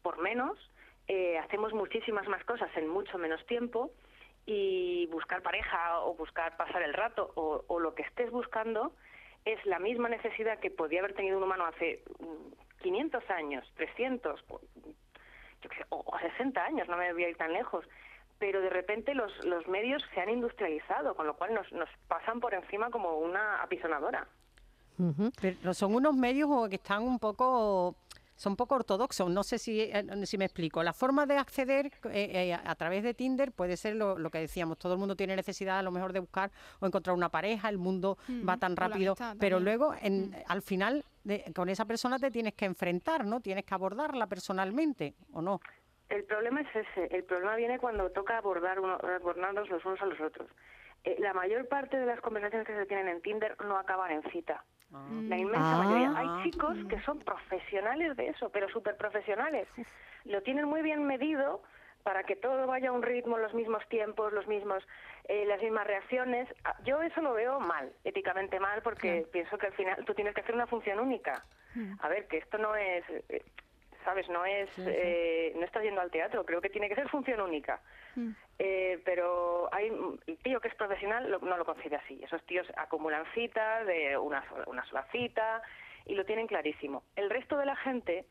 por 0.00 0.22
menos, 0.22 0.58
eh, 1.06 1.36
hacemos 1.36 1.74
muchísimas 1.74 2.26
más 2.28 2.42
cosas 2.44 2.70
en 2.76 2.88
mucho 2.88 3.18
menos 3.18 3.44
tiempo 3.44 3.92
y 4.46 5.06
buscar 5.12 5.42
pareja 5.42 6.00
o 6.00 6.14
buscar 6.14 6.56
pasar 6.56 6.80
el 6.80 6.94
rato 6.94 7.30
o, 7.34 7.62
o 7.68 7.78
lo 7.78 7.94
que 7.94 8.04
estés 8.04 8.30
buscando 8.30 8.94
es 9.44 9.64
la 9.66 9.78
misma 9.78 10.08
necesidad 10.08 10.58
que 10.58 10.70
podía 10.70 11.00
haber 11.00 11.14
tenido 11.14 11.36
un 11.38 11.44
humano 11.44 11.66
hace 11.66 12.02
mm, 12.20 12.82
500 12.82 13.30
años, 13.30 13.70
300, 13.76 14.42
cu- 14.42 14.60
yo 15.62 15.70
qué 15.70 15.76
sé, 15.76 15.84
o, 15.90 16.02
o 16.06 16.18
60 16.18 16.62
años, 16.64 16.88
no 16.88 16.96
me 16.96 17.12
voy 17.12 17.24
a 17.24 17.28
ir 17.30 17.36
tan 17.36 17.52
lejos. 17.52 17.84
Pero 18.38 18.60
de 18.60 18.68
repente 18.70 19.14
los, 19.14 19.32
los 19.44 19.66
medios 19.68 20.02
se 20.12 20.20
han 20.20 20.28
industrializado, 20.28 21.14
con 21.14 21.26
lo 21.26 21.36
cual 21.36 21.54
nos, 21.54 21.70
nos 21.72 21.88
pasan 22.08 22.40
por 22.40 22.52
encima 22.52 22.90
como 22.90 23.18
una 23.18 23.62
apisonadora. 23.62 24.26
Pero 25.40 25.74
son 25.74 25.94
unos 25.94 26.14
medios 26.14 26.48
o 26.50 26.68
que 26.68 26.76
están 26.76 27.02
un 27.02 27.18
poco 27.18 27.96
son 28.36 28.56
poco 28.56 28.74
ortodoxos, 28.74 29.30
no 29.30 29.42
sé 29.42 29.58
si, 29.58 29.80
eh, 29.80 30.04
si 30.26 30.38
me 30.38 30.44
explico. 30.44 30.82
La 30.82 30.92
forma 30.92 31.26
de 31.26 31.36
acceder 31.36 31.86
eh, 32.10 32.50
eh, 32.50 32.54
a 32.54 32.74
través 32.74 33.02
de 33.02 33.14
Tinder 33.14 33.52
puede 33.52 33.76
ser 33.76 33.96
lo, 33.96 34.18
lo 34.18 34.30
que 34.30 34.38
decíamos, 34.38 34.78
todo 34.78 34.94
el 34.94 34.98
mundo 34.98 35.16
tiene 35.16 35.36
necesidad 35.36 35.78
a 35.78 35.82
lo 35.82 35.90
mejor 35.90 36.12
de 36.12 36.20
buscar 36.20 36.50
o 36.80 36.86
encontrar 36.86 37.14
una 37.16 37.28
pareja, 37.28 37.68
el 37.68 37.78
mundo 37.78 38.18
va 38.46 38.56
Mm, 38.56 38.58
tan 38.58 38.72
o 38.72 38.74
la 38.74 38.88
rápido, 38.88 39.12
amistad 39.12 39.36
pero 39.38 39.60
luego 39.60 39.94
en, 40.02 40.36
al 40.48 40.62
final 40.62 41.04
de- 41.24 41.44
con 41.54 41.68
esa 41.68 41.84
persona 41.84 42.18
te 42.18 42.30
tienes 42.30 42.54
que 42.54 42.64
enfrentar, 42.64 43.24
¿no? 43.24 43.40
Tienes 43.40 43.64
que 43.64 43.74
abordarla 43.74 44.26
personalmente, 44.26 45.14
¿o 45.32 45.40
no? 45.40 45.60
El 46.08 46.24
problema 46.24 46.60
es 46.60 46.68
ese. 46.74 47.16
El 47.16 47.24
problema 47.24 47.56
viene 47.56 47.78
cuando 47.78 48.10
toca 48.10 48.36
abordar 48.38 48.78
uno, 48.78 48.94
abordarnos 48.94 49.68
los 49.70 49.84
unos 49.84 50.00
a 50.02 50.06
los 50.06 50.20
otros. 50.20 50.48
Eh, 51.02 51.16
la 51.18 51.32
mayor 51.32 51.66
parte 51.68 51.96
de 51.96 52.06
las 52.06 52.20
conversaciones 52.20 52.66
que 52.66 52.74
se 52.74 52.86
tienen 52.86 53.08
en 53.08 53.22
Tinder 53.22 53.56
no 53.64 53.76
acaban 53.78 54.10
en 54.10 54.22
cita. 54.30 54.64
La 55.28 55.36
inmensa 55.36 55.74
Ah. 55.74 55.78
mayoría. 55.78 56.12
Hay 56.16 56.44
chicos 56.44 56.76
que 56.88 57.00
son 57.02 57.18
profesionales 57.20 58.16
de 58.16 58.28
eso, 58.28 58.50
pero 58.50 58.68
súper 58.68 58.96
profesionales. 58.96 59.68
Lo 60.24 60.42
tienen 60.42 60.66
muy 60.66 60.82
bien 60.82 61.04
medido 61.04 61.62
para 62.02 62.22
que 62.24 62.36
todo 62.36 62.66
vaya 62.66 62.90
a 62.90 62.92
un 62.92 63.02
ritmo, 63.02 63.38
los 63.38 63.54
mismos 63.54 63.86
tiempos, 63.88 64.32
los 64.32 64.46
mismos, 64.46 64.86
eh, 65.28 65.44
las 65.46 65.60
mismas 65.62 65.86
reacciones. 65.86 66.48
Ah, 66.64 66.76
Yo 66.84 67.00
eso 67.02 67.20
lo 67.22 67.32
veo 67.32 67.60
mal, 67.60 67.90
éticamente 68.04 68.60
mal, 68.60 68.82
porque 68.82 69.26
pienso 69.32 69.56
que 69.58 69.66
al 69.68 69.72
final 69.72 70.04
tú 70.04 70.14
tienes 70.14 70.34
que 70.34 70.42
hacer 70.42 70.54
una 70.54 70.66
función 70.66 71.00
única. 71.00 71.44
A 72.00 72.08
ver, 72.08 72.28
que 72.28 72.36
esto 72.38 72.56
no 72.58 72.76
es, 72.76 73.04
eh, 73.28 73.42
sabes, 74.04 74.28
no 74.28 74.44
es, 74.44 74.68
eh, 74.78 75.52
no 75.56 75.64
estás 75.64 75.82
yendo 75.82 76.00
al 76.00 76.10
teatro. 76.10 76.44
Creo 76.44 76.60
que 76.60 76.70
tiene 76.70 76.88
que 76.88 76.94
ser 76.94 77.08
función 77.08 77.40
única. 77.40 77.80
Eh, 78.58 79.02
pero 79.04 79.68
hay 79.72 79.88
el 80.26 80.38
tío 80.38 80.60
que 80.60 80.68
es 80.68 80.74
profesional 80.76 81.28
lo- 81.30 81.40
no 81.40 81.56
lo 81.56 81.64
concibe 81.64 81.96
así. 81.96 82.22
Esos 82.22 82.42
tíos 82.46 82.66
acumulan 82.76 83.24
citas 83.34 83.84
de 83.86 84.16
una, 84.16 84.48
sola- 84.48 84.64
una 84.68 84.84
sola 84.86 85.02
cita 85.10 85.62
y 86.06 86.14
lo 86.14 86.24
tienen 86.24 86.46
clarísimo. 86.46 87.02
El 87.16 87.30
resto 87.30 87.56
de 87.56 87.66
la 87.66 87.74
gente 87.76 88.24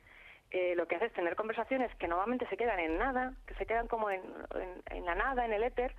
eh, 0.52 0.76
lo 0.76 0.88
que 0.88 0.96
hace 0.96 1.08
es 1.08 1.14
tener 1.14 1.36
conversaciones 1.36 1.94
que 1.96 2.08
normalmente 2.08 2.46
se 2.48 2.56
quedan 2.58 2.80
en 2.80 2.98
nada, 3.00 3.34
que 3.48 3.56
se 3.56 3.66
quedan 3.66 3.88
como 3.88 4.12
en, 4.12 4.22
en- 4.56 4.98
en 4.98 5.06
la 5.06 5.16
nada, 5.16 5.44
en 5.46 5.52
el 5.54 5.64
éter, 5.64 5.94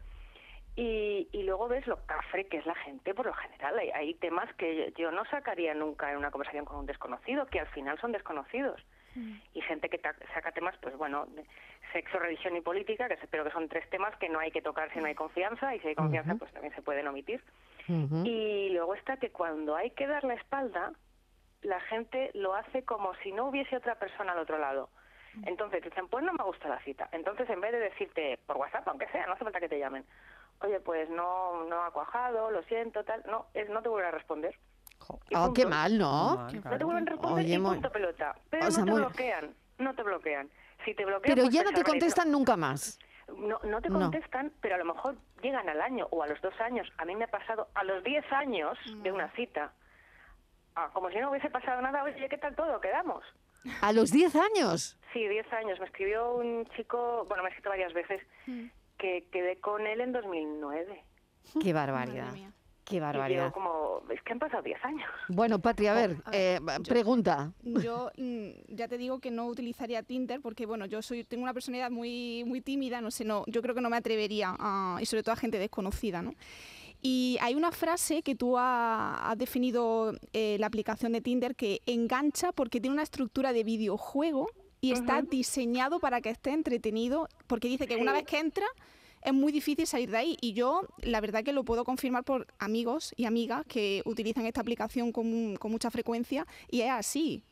y, 0.76 1.28
y 1.32 1.42
luego 1.44 1.68
ves 1.68 1.86
lo 1.86 2.04
cafre 2.06 2.46
que 2.46 2.56
es 2.58 2.66
la 2.66 2.74
gente 2.76 3.14
por 3.14 3.26
lo 3.26 3.32
general. 3.34 3.78
Hay, 3.78 3.90
hay 3.90 4.14
temas 4.14 4.52
que 4.54 4.92
yo 4.96 5.10
no 5.10 5.24
sacaría 5.26 5.74
nunca 5.74 6.10
en 6.10 6.16
una 6.18 6.30
conversación 6.30 6.64
con 6.64 6.76
un 6.78 6.86
desconocido, 6.86 7.46
que 7.46 7.60
al 7.60 7.66
final 7.68 7.98
son 8.00 8.12
desconocidos. 8.12 8.80
Y 9.52 9.60
gente 9.62 9.88
que 9.88 10.00
saca 10.32 10.52
temas, 10.52 10.74
pues 10.80 10.96
bueno, 10.96 11.26
de 11.26 11.44
sexo, 11.92 12.18
religión 12.18 12.56
y 12.56 12.60
política, 12.60 13.08
que 13.08 13.16
pero 13.30 13.44
que 13.44 13.50
son 13.50 13.68
tres 13.68 13.88
temas 13.90 14.16
que 14.16 14.28
no 14.28 14.40
hay 14.40 14.50
que 14.50 14.60
tocar 14.60 14.92
si 14.92 14.98
no 14.98 15.06
hay 15.06 15.14
confianza, 15.14 15.74
y 15.74 15.80
si 15.80 15.88
hay 15.88 15.94
confianza, 15.94 16.34
pues 16.34 16.52
también 16.52 16.74
se 16.74 16.82
pueden 16.82 17.06
omitir. 17.06 17.42
Y 17.88 18.70
luego 18.70 18.94
está 18.94 19.16
que 19.18 19.30
cuando 19.30 19.76
hay 19.76 19.90
que 19.90 20.06
dar 20.06 20.24
la 20.24 20.34
espalda, 20.34 20.92
la 21.62 21.80
gente 21.80 22.30
lo 22.34 22.54
hace 22.54 22.84
como 22.84 23.14
si 23.16 23.32
no 23.32 23.48
hubiese 23.48 23.76
otra 23.76 23.94
persona 23.96 24.32
al 24.32 24.38
otro 24.38 24.58
lado. 24.58 24.90
Entonces 25.46 25.82
dicen, 25.82 26.08
pues 26.08 26.24
no 26.24 26.32
me 26.32 26.44
gusta 26.44 26.68
la 26.68 26.80
cita. 26.80 27.08
Entonces 27.12 27.48
en 27.50 27.60
vez 27.60 27.72
de 27.72 27.80
decirte 27.80 28.38
por 28.46 28.56
WhatsApp, 28.56 28.86
aunque 28.86 29.08
sea, 29.08 29.26
no 29.26 29.32
hace 29.32 29.44
falta 29.44 29.60
que 29.60 29.68
te 29.68 29.78
llamen, 29.78 30.04
oye, 30.60 30.80
pues 30.80 31.10
no 31.10 31.64
no 31.64 31.82
ha 31.82 31.90
cuajado, 31.90 32.50
lo 32.50 32.62
siento, 32.64 33.04
tal, 33.04 33.22
no, 33.26 33.46
es 33.54 33.68
no 33.68 33.82
te 33.82 33.88
vuelven 33.88 34.08
a 34.08 34.16
responder. 34.16 34.56
Oh, 35.36 35.52
qué 35.52 35.66
mal, 35.66 35.98
¿no? 35.98 36.36
mal, 36.36 36.62
No 36.64 36.78
te 36.78 36.84
vuelven 36.84 37.08
a 37.08 37.10
responder 37.10 37.44
Oye, 37.44 37.54
y 37.54 37.58
muy- 37.58 37.74
punto 37.74 37.92
pelota. 37.92 38.34
Pero 38.50 38.66
o 38.66 38.70
sea, 38.70 38.80
no 38.80 38.86
te 38.86 38.90
muy- 38.92 39.00
bloquean, 39.00 39.54
no 39.78 39.94
te 39.94 40.02
bloquean. 40.02 40.50
Si 40.84 40.94
te 40.94 41.04
bloquean, 41.04 41.34
Pero 41.34 41.42
pues 41.44 41.54
ya 41.54 41.60
te 41.64 41.70
no 41.72 41.76
te 41.78 41.84
contestan 41.84 42.30
nunca 42.30 42.56
más. 42.56 42.98
no, 43.36 43.58
no 43.64 43.80
te 43.82 43.88
No. 43.90 44.00
contestan, 44.00 44.52
pero 44.60 44.74
a 44.76 44.78
lo 44.78 44.84
mejor 44.86 45.16
llegan 45.42 45.68
al 45.68 45.80
año 45.80 46.06
o 46.10 46.22
a 46.22 46.26
los 46.26 46.40
dos 46.42 46.54
años. 46.60 46.90
A 46.98 47.04
mí 47.04 47.14
me 47.16 47.24
ha 47.24 47.28
pasado 47.30 47.68
a 47.74 47.84
los 47.84 48.02
diez 48.04 48.24
años 48.32 48.78
de 49.02 49.12
una 49.12 49.30
cita. 49.32 49.72
Ah, 50.76 50.90
como 50.92 51.08
si 51.10 51.18
no 51.18 51.30
hubiese 51.30 51.50
pasado 51.50 51.80
nada. 51.82 52.02
Oye, 52.02 52.28
¿qué 52.28 52.38
tal 52.38 52.54
todo? 52.56 52.80
¿Quedamos? 52.80 53.24
A 53.80 53.92
los 53.92 54.10
10 54.10 54.34
años. 54.36 54.98
Sí, 55.12 55.26
diez 55.28 55.50
años. 55.52 55.78
Me 55.80 55.86
escribió 55.86 56.34
un 56.34 56.66
chico, 56.76 57.24
bueno, 57.28 57.42
me 57.44 57.48
ha 57.48 57.50
escrito 57.50 57.70
varias 57.70 57.92
veces, 57.94 58.20
que 58.98 59.26
quedé 59.32 59.58
con 59.60 59.86
él 59.86 60.00
en 60.00 60.12
2009. 60.12 61.02
Qué 61.62 61.72
Madre 61.72 61.92
barbaridad. 61.92 62.32
Qué 62.84 62.96
Y 62.96 62.98
yo 62.98 63.04
barbaridad. 63.04 63.52
como, 63.52 64.02
es 64.10 64.20
que 64.22 64.32
han 64.34 64.38
pasado 64.38 64.62
diez 64.62 64.78
años. 64.84 65.08
Bueno, 65.28 65.58
Patria, 65.58 65.92
a 65.92 65.94
ver, 65.94 66.16
a 66.24 66.30
ver, 66.30 66.40
eh, 66.40 66.60
pregunta. 66.86 67.52
Yo 67.62 68.10
mm, 68.18 68.48
ya 68.68 68.88
te 68.88 68.98
digo 68.98 69.20
que 69.20 69.30
no 69.30 69.46
utilizaría 69.46 70.02
Tinder 70.02 70.40
porque 70.42 70.66
bueno, 70.66 70.84
yo 70.86 71.00
soy 71.00 71.24
tengo 71.24 71.42
una 71.44 71.54
personalidad 71.54 71.90
muy 71.90 72.44
muy 72.44 72.60
tímida, 72.60 73.00
no 73.00 73.10
sé, 73.10 73.24
no, 73.24 73.44
yo 73.46 73.62
creo 73.62 73.74
que 73.74 73.80
no 73.80 73.88
me 73.90 73.96
atrevería 73.96 74.54
a, 74.58 74.98
y 75.00 75.06
sobre 75.06 75.22
todo 75.22 75.32
a 75.32 75.36
gente 75.36 75.58
desconocida, 75.58 76.20
¿no? 76.20 76.34
Y 77.00 77.38
hay 77.40 77.54
una 77.54 77.70
frase 77.72 78.22
que 78.22 78.34
tú 78.34 78.56
ha- 78.58 79.30
has 79.30 79.38
definido 79.38 80.12
eh, 80.32 80.56
la 80.58 80.66
aplicación 80.66 81.12
de 81.12 81.20
Tinder 81.20 81.54
que 81.54 81.80
engancha 81.86 82.52
porque 82.52 82.80
tiene 82.80 82.94
una 82.94 83.02
estructura 83.02 83.52
de 83.52 83.62
videojuego 83.64 84.48
y 84.80 84.92
está 84.92 85.18
Ujú. 85.20 85.28
diseñado 85.30 86.00
para 86.00 86.20
que 86.20 86.30
esté 86.30 86.52
entretenido, 86.52 87.28
porque 87.46 87.68
dice 87.68 87.86
que 87.86 87.96
una 87.96 88.12
Sí. 88.12 88.18
vez 88.18 88.26
que 88.26 88.38
entra 88.38 88.66
es 89.24 89.32
muy 89.32 89.52
difícil 89.52 89.86
salir 89.86 90.10
de 90.10 90.18
ahí. 90.18 90.36
Y 90.40 90.52
yo, 90.52 90.82
la 90.98 91.20
verdad 91.20 91.42
que 91.42 91.52
lo 91.52 91.64
puedo 91.64 91.84
confirmar 91.84 92.24
por 92.24 92.46
amigos 92.58 93.14
y 93.16 93.24
amigas 93.24 93.64
que 93.66 94.02
utilizan 94.04 94.46
esta 94.46 94.60
aplicación 94.60 95.10
con, 95.12 95.56
con 95.56 95.72
mucha 95.72 95.90
frecuencia 95.90 96.46
y 96.70 96.82
es 96.82 96.90
así. 96.90 97.42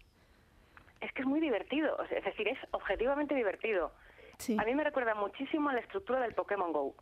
Es 1.01 1.13
que 1.13 1.23
es 1.23 1.27
muy 1.27 1.41
divertido. 1.41 1.97
Es 2.05 2.25
decir, 2.25 2.47
es 2.47 2.59
objetivamente 2.71 3.35
divertido. 3.35 3.93
Sí. 4.39 4.57
A 4.61 4.65
mí 4.65 4.75
me 4.75 4.85
recuerda 4.85 5.15
muchísimo 5.15 5.71
a 5.71 5.73
la 5.73 5.81
estructura 5.81 6.21
del 6.21 6.35
Pokémon 6.35 6.73
GO. 6.73 6.95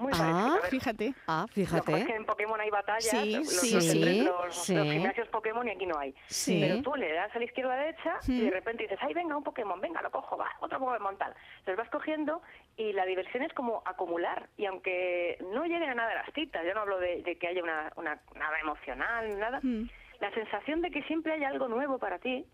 Muy 0.00 0.12
Ah, 0.14 0.18
parecido. 0.18 0.46
A 0.56 0.60
ver, 0.60 0.70
Fíjate. 0.70 1.14
Ah, 1.26 1.46
Lo 1.48 1.54
que 1.54 1.62
pasa 1.64 1.76
es 1.76 1.82
que 1.84 1.92
fíjate. 1.92 2.16
en 2.16 2.24
Pokémon 2.24 2.60
hay 2.60 2.70
batallas, 2.70 3.04
Sí, 3.10 3.36
los, 3.36 3.48
sí, 3.48 3.74
los, 3.74 3.84
sí, 3.84 4.22
los- 4.24 4.54
sí. 4.56 4.74
los 4.74 4.84
gimnasios 4.90 5.28
Pokémon 5.28 5.68
y 5.68 5.70
aquí 5.72 5.86
no 5.86 5.98
hay. 5.98 6.14
Sí. 6.26 6.58
Pero 6.60 6.82
tú 6.82 6.94
le 6.96 7.12
das 7.12 7.34
a 7.34 7.38
la 7.38 7.44
izquierda 7.44 7.74
a 7.74 7.76
la 7.76 7.82
derecha 7.84 8.18
y 8.26 8.40
de 8.40 8.46
Mm. 8.50 8.52
repente 8.54 8.82
dices, 8.84 8.98
ay, 9.02 9.12
venga, 9.14 9.36
un 9.36 9.44
Pokémon, 9.44 9.80
venga, 9.80 10.00
lo 10.02 10.10
cojo, 10.10 10.36
va, 10.36 10.48
otro 10.60 10.78
Pokémon 10.78 11.16
tal. 11.18 11.34
Los 11.66 11.76
vas 11.76 11.88
cogiendo 11.90 12.40
y 12.76 12.92
la 12.92 13.04
diversión 13.04 13.42
es 13.42 13.52
como 13.52 13.82
acumular. 13.84 14.48
Y 14.56 14.66
aunque 14.66 15.36
no 15.52 15.64
lleguen 15.64 15.90
a 15.90 15.94
nada 15.94 16.14
las 16.14 16.32
citas, 16.32 16.64
yo 16.66 16.72
no 16.74 16.80
hablo 16.80 16.98
de, 16.98 17.22
de 17.22 17.36
que 17.36 17.46
haya 17.48 17.62
una, 17.62 17.92
una 17.96 18.18
nada 18.36 18.58
emocional, 18.60 19.28
ni 19.28 19.34
nada, 19.36 19.60
Mm. 19.62 19.84
la 20.20 20.30
sensación 20.32 20.80
de 20.80 20.90
que 20.90 21.02
siempre 21.04 21.32
hay 21.34 21.44
algo 21.44 21.68
nuevo 21.68 21.98
para 21.98 22.18
ti 22.18 22.46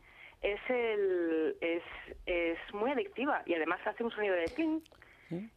es 0.42 0.60
el 0.68 1.56
es, 1.60 1.82
es 2.26 2.58
muy 2.74 2.90
adictiva 2.90 3.42
y 3.46 3.54
además 3.54 3.80
hace 3.86 4.02
un 4.04 4.10
sonido 4.10 4.34
de 4.34 4.44
clink. 4.46 4.82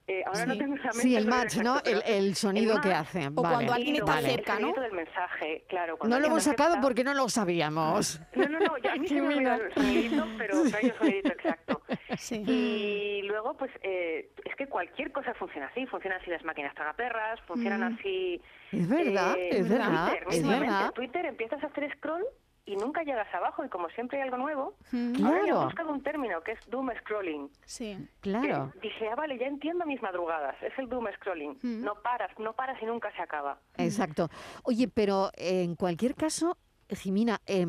Eh, 0.07 0.23
ahora 0.25 0.45
no 0.47 0.53
Sí. 0.53 0.59
tengo 0.59 0.75
en 0.75 0.81
la 0.83 0.91
Sí, 0.93 1.15
el 1.15 1.27
match, 1.27 1.57
¿no? 1.57 1.79
El, 1.85 2.01
el 2.05 2.35
sonido 2.35 2.81
que 2.81 2.89
match 2.89 2.97
hace. 3.09 3.27
O 3.27 3.33
cuando 3.35 3.57
Vale, 3.59 3.71
alguien 3.73 3.95
y 3.95 3.99
está 3.99 4.13
vale. 4.15 4.29
cerca, 4.29 4.53
el 4.55 4.61
¿no? 4.61 4.67
sonido 4.69 4.83
del 4.83 4.93
mensaje, 4.93 5.65
claro. 5.69 5.97
cuando 5.97 6.15
No 6.15 6.19
lo 6.19 6.25
alguien 6.25 6.31
hemos 6.31 6.43
sacado 6.43 6.69
acepta- 6.73 6.81
porque 6.81 7.03
no 7.03 7.13
lo 7.13 7.29
sabíamos. 7.29 8.21
No, 8.35 8.47
no, 8.47 8.59
no, 8.59 8.77
yo- 8.79 8.91
a 8.91 8.95
mí 8.95 9.07
se 9.07 9.21
me 9.21 9.35
olvidó 9.35 9.53
el 9.53 9.73
sonidito, 9.73 10.27
pero 10.37 10.55
no 10.55 10.63
hay 10.77 10.85
un 10.85 10.93
sonidito 10.97 11.29
exacto. 11.29 11.81
Sí. 12.17 12.43
Y 12.47 13.21
luego, 13.27 13.55
pues, 13.57 13.71
eh, 13.83 14.31
es 14.43 14.55
que 14.55 14.67
cualquier 14.67 15.11
cosa 15.11 15.33
funciona 15.35 15.67
así. 15.67 15.85
Funcionan 15.85 16.19
así 16.19 16.29
las 16.31 16.43
máquinas 16.43 16.73
tragaperras, 16.75 17.39
funcionan 17.47 17.93
Mm. 17.93 17.97
así... 17.99 18.41
Es 18.71 18.87
verdad, 18.89 19.35
eh, 19.37 19.49
es 19.59 19.69
verdad, 19.69 20.07
Twitter, 20.09 20.27
es 20.29 20.47
verdad. 20.47 20.91
Twitter 20.93 21.25
empiezas 21.25 21.63
a 21.63 21.67
hacer 21.67 21.91
scroll 21.97 22.25
y 22.71 22.75
nunca 22.75 23.03
llegas 23.03 23.27
abajo 23.33 23.65
y 23.65 23.69
como 23.69 23.89
siempre 23.89 24.17
hay 24.17 24.23
algo 24.25 24.37
nuevo, 24.37 24.75
Mm, 24.91 25.25
ahora 25.25 25.39
yo 25.39 25.43
he 25.43 25.47
Claro. 25.49 25.65
buscado 25.65 25.91
un 25.91 26.03
término 26.03 26.41
que 26.41 26.51
es 26.53 26.59
doom 26.69 26.89
scrolling. 26.99 27.49
Sí. 27.65 27.97
Claro. 28.21 28.71
Que 28.73 28.79
dije, 28.89 29.09
ah, 29.09 29.15
vale, 29.15 29.37
ya 29.37 29.47
entiendo 29.47 29.85
mis 29.85 30.01
madrugadas, 30.01 30.55
es 30.61 30.77
el 30.77 30.87
doom 30.89 31.07
scrolling. 31.15 31.57
Mm. 31.61 31.83
No 31.83 31.95
paras, 32.01 32.31
no 32.37 32.53
paras 32.53 32.81
y 32.81 32.85
nunca 32.85 33.11
se 33.15 33.21
acaba. 33.21 33.57
Exacto. 33.77 34.29
Oye, 34.63 34.87
pero 34.87 35.29
eh, 35.35 35.63
en 35.63 35.75
cualquier 35.75 36.15
caso, 36.15 36.57
Jimina, 36.89 37.39
eh, 37.47 37.65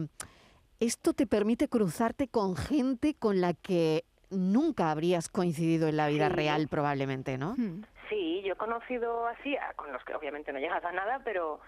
esto 0.80 1.12
te 1.12 1.26
permite 1.26 1.68
cruzarte 1.68 2.28
con 2.28 2.56
gente 2.56 3.14
con 3.14 3.40
la 3.40 3.54
que 3.54 4.04
nunca 4.30 4.90
habrías 4.90 5.28
coincidido 5.28 5.88
en 5.88 5.96
la 5.96 6.08
vida 6.08 6.28
Sí. 6.28 6.34
real, 6.36 6.68
probablemente, 6.68 7.36
¿no? 7.36 7.54
Mm. 7.56 7.82
Sí, 8.08 8.42
yo 8.44 8.54
he 8.54 8.56
conocido 8.56 9.26
así, 9.26 9.56
con 9.76 9.92
los 9.92 10.02
que 10.04 10.14
obviamente 10.14 10.52
no 10.52 10.58
llegas 10.58 10.84
a 10.84 10.92
nada, 10.92 11.20
pero 11.24 11.60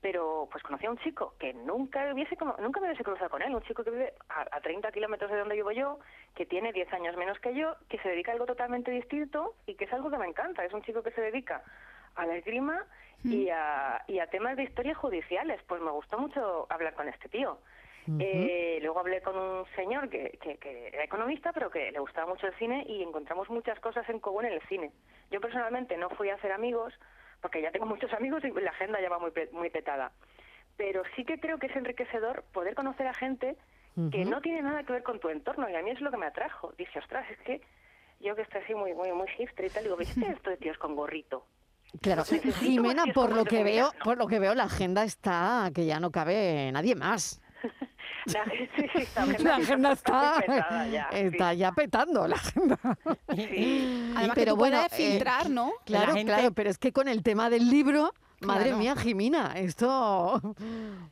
pero 0.00 0.48
pues 0.50 0.62
conocí 0.62 0.86
a 0.86 0.90
un 0.90 0.98
chico 0.98 1.34
que 1.38 1.54
nunca 1.54 2.12
hubiese 2.12 2.36
nunca 2.60 2.80
me 2.80 2.88
hubiese 2.88 3.04
cruzado 3.04 3.30
con 3.30 3.42
él, 3.42 3.54
un 3.54 3.62
chico 3.62 3.82
que 3.82 3.90
vive 3.90 4.14
a, 4.28 4.46
a 4.56 4.60
30 4.60 4.92
kilómetros 4.92 5.30
de 5.30 5.38
donde 5.38 5.54
vivo 5.54 5.72
yo, 5.72 5.98
que 6.34 6.46
tiene 6.46 6.72
10 6.72 6.92
años 6.92 7.16
menos 7.16 7.38
que 7.40 7.54
yo, 7.54 7.76
que 7.88 7.98
se 7.98 8.10
dedica 8.10 8.30
a 8.30 8.34
algo 8.34 8.46
totalmente 8.46 8.90
distinto 8.90 9.54
y 9.66 9.74
que 9.74 9.84
es 9.84 9.92
algo 9.92 10.10
que 10.10 10.18
me 10.18 10.26
encanta. 10.26 10.64
Es 10.64 10.72
un 10.72 10.82
chico 10.82 11.02
que 11.02 11.10
se 11.12 11.20
dedica 11.20 11.62
a 12.14 12.26
la 12.26 12.36
esgrima 12.36 12.84
y 13.24 13.48
a, 13.48 14.02
y 14.06 14.18
a 14.18 14.26
temas 14.28 14.56
de 14.56 14.64
historias 14.64 14.96
judiciales. 14.96 15.60
Pues 15.66 15.80
me 15.82 15.90
gustó 15.90 16.18
mucho 16.18 16.66
hablar 16.68 16.94
con 16.94 17.08
este 17.08 17.28
tío. 17.28 17.58
Eh, 18.20 18.78
luego 18.82 19.00
hablé 19.00 19.20
con 19.20 19.36
un 19.36 19.64
señor 19.74 20.08
que, 20.08 20.38
que, 20.40 20.58
que 20.58 20.88
era 20.88 21.02
economista, 21.02 21.52
pero 21.52 21.70
que 21.70 21.90
le 21.90 21.98
gustaba 21.98 22.28
mucho 22.28 22.46
el 22.46 22.54
cine 22.54 22.84
y 22.88 23.02
encontramos 23.02 23.50
muchas 23.50 23.80
cosas 23.80 24.08
en 24.08 24.20
común 24.20 24.44
en 24.44 24.52
el 24.52 24.62
cine. 24.68 24.92
Yo 25.32 25.40
personalmente 25.40 25.96
no 25.96 26.08
fui 26.10 26.30
a 26.30 26.36
hacer 26.36 26.52
amigos, 26.52 26.94
porque 27.40 27.62
ya 27.62 27.70
tengo 27.70 27.86
muchos 27.86 28.12
amigos 28.12 28.42
y 28.44 28.50
la 28.60 28.70
agenda 28.70 29.00
ya 29.00 29.08
va 29.08 29.18
muy, 29.18 29.32
muy 29.52 29.70
petada. 29.70 30.12
Pero 30.76 31.02
sí 31.14 31.24
que 31.24 31.38
creo 31.38 31.58
que 31.58 31.66
es 31.66 31.76
enriquecedor 31.76 32.44
poder 32.52 32.74
conocer 32.74 33.06
a 33.06 33.14
gente 33.14 33.56
que 34.10 34.26
no 34.26 34.42
tiene 34.42 34.60
nada 34.60 34.82
que 34.82 34.92
ver 34.92 35.02
con 35.02 35.20
tu 35.20 35.30
entorno 35.30 35.70
y 35.70 35.74
a 35.74 35.82
mí 35.82 35.90
es 35.90 36.02
lo 36.02 36.10
que 36.10 36.18
me 36.18 36.26
atrajo. 36.26 36.72
Dije, 36.76 36.98
ostras, 36.98 37.24
es 37.30 37.38
que 37.38 37.62
yo 38.20 38.36
que 38.36 38.42
estoy 38.42 38.60
así 38.62 38.74
muy, 38.74 38.92
muy, 38.92 39.10
muy 39.12 39.26
hipster 39.28 39.64
y 39.64 39.70
tal, 39.70 39.84
digo, 39.84 39.96
¿viste 39.96 40.20
esto 40.32 40.50
de 40.50 40.58
tíos 40.58 40.76
con 40.76 40.94
gorrito? 40.94 41.46
Claro, 42.02 42.24
Jimena, 42.24 43.04
por 43.14 43.34
lo 43.34 43.44
que 43.44 43.64
veo, 43.64 43.90
por 44.04 44.18
lo 44.18 44.26
que 44.26 44.38
veo, 44.38 44.54
la 44.54 44.64
agenda 44.64 45.04
está 45.04 45.70
que 45.74 45.86
ya 45.86 45.98
no 45.98 46.10
cabe 46.10 46.70
nadie 46.72 46.94
más. 46.94 47.40
La, 48.26 48.44
sí, 48.44 48.68
sí, 48.76 49.02
la 49.14 49.22
agenda, 49.22 49.42
La 49.50 49.56
agenda 49.56 49.92
está, 49.92 50.34
petada 50.46 50.86
ya, 50.90 51.08
sí. 51.12 51.18
está 51.18 51.54
ya 51.54 51.72
petando 51.72 52.26
la 52.26 52.36
agenda. 52.36 52.78
Sí. 53.34 54.12
Además 54.16 54.34
Pero 54.34 54.44
que 54.44 54.50
tú 54.50 54.56
bueno, 54.56 54.76
puedes 54.78 54.92
eh, 55.00 55.10
filtrar, 55.10 55.50
¿no? 55.50 55.72
Claro, 55.84 56.12
gente- 56.14 56.32
claro, 56.32 56.52
pero 56.52 56.70
es 56.70 56.78
que 56.78 56.92
con 56.92 57.08
el 57.08 57.22
tema 57.22 57.50
del 57.50 57.68
libro, 57.70 58.12
madre 58.40 58.64
Claro. 58.64 58.78
mía, 58.78 58.96
Jimena, 58.96 59.52
esto 59.56 60.40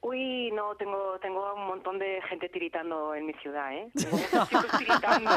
Uy, 0.03 0.51
no, 0.53 0.75
tengo 0.77 1.19
tengo 1.23 1.55
un 1.55 1.67
montón 1.69 1.99
de 1.99 2.21
gente 2.29 2.49
tiritando 2.49 3.15
en 3.15 3.27
mi 3.27 3.33
ciudad, 3.35 3.73
¿eh? 3.75 3.89
Tengo 3.95 4.17
muchos 4.19 4.49
chicos 4.49 4.67
tiritando. 4.79 5.31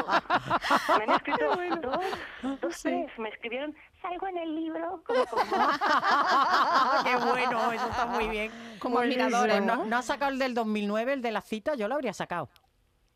Me 0.98 1.04
han 1.04 1.10
escrito 1.10 1.44
dos, 1.80 2.60
dos, 2.60 2.82
tres. 2.82 3.10
Me 3.18 3.28
escribieron, 3.30 3.74
salgo 4.00 4.26
en 4.28 4.38
el 4.38 4.54
libro. 4.54 5.02
Como, 5.04 5.26
como, 5.26 5.42
Qué 7.04 7.16
bueno, 7.16 7.72
eso 7.72 7.88
está 7.88 8.06
muy 8.06 8.28
bien. 8.28 8.52
Como 8.78 8.96
Pues 8.96 9.08
admiradores, 9.08 9.62
¿no? 9.62 9.76
¿no? 9.76 9.84
¿No 9.86 9.96
has 9.96 10.06
sacado 10.06 10.32
el 10.32 10.38
del 10.38 10.54
2009, 10.54 11.14
el 11.14 11.22
de 11.22 11.32
la 11.32 11.40
cita? 11.40 11.74
Yo 11.74 11.88
lo 11.88 11.94
habría 11.94 12.12
sacado. 12.12 12.48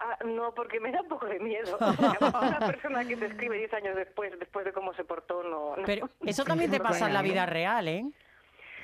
Ah, 0.01 0.19
no, 0.25 0.53
porque 0.53 0.81
me 0.81 0.91
da 0.91 1.01
un 1.01 1.09
poco 1.09 1.27
de 1.27 1.39
miedo. 1.39 1.77
Una 1.81 2.59
persona 2.59 3.05
que 3.05 3.17
te 3.17 3.27
escribe 3.27 3.57
10 3.59 3.75
años 3.75 3.97
después, 3.97 4.37
después 4.39 4.65
de 4.65 4.73
cómo 4.73 4.93
se 4.95 5.05
portó, 5.05 5.43
no... 5.45 5.77
no. 5.77 5.85
Pero 5.87 6.09
eso 6.27 6.45
también 6.45 6.71
te 6.71 6.81
pasa 6.81 7.07
en 7.07 7.15
la 7.15 7.23
vida 7.23 7.47
real, 7.47 7.87
¿eh? 7.87 8.05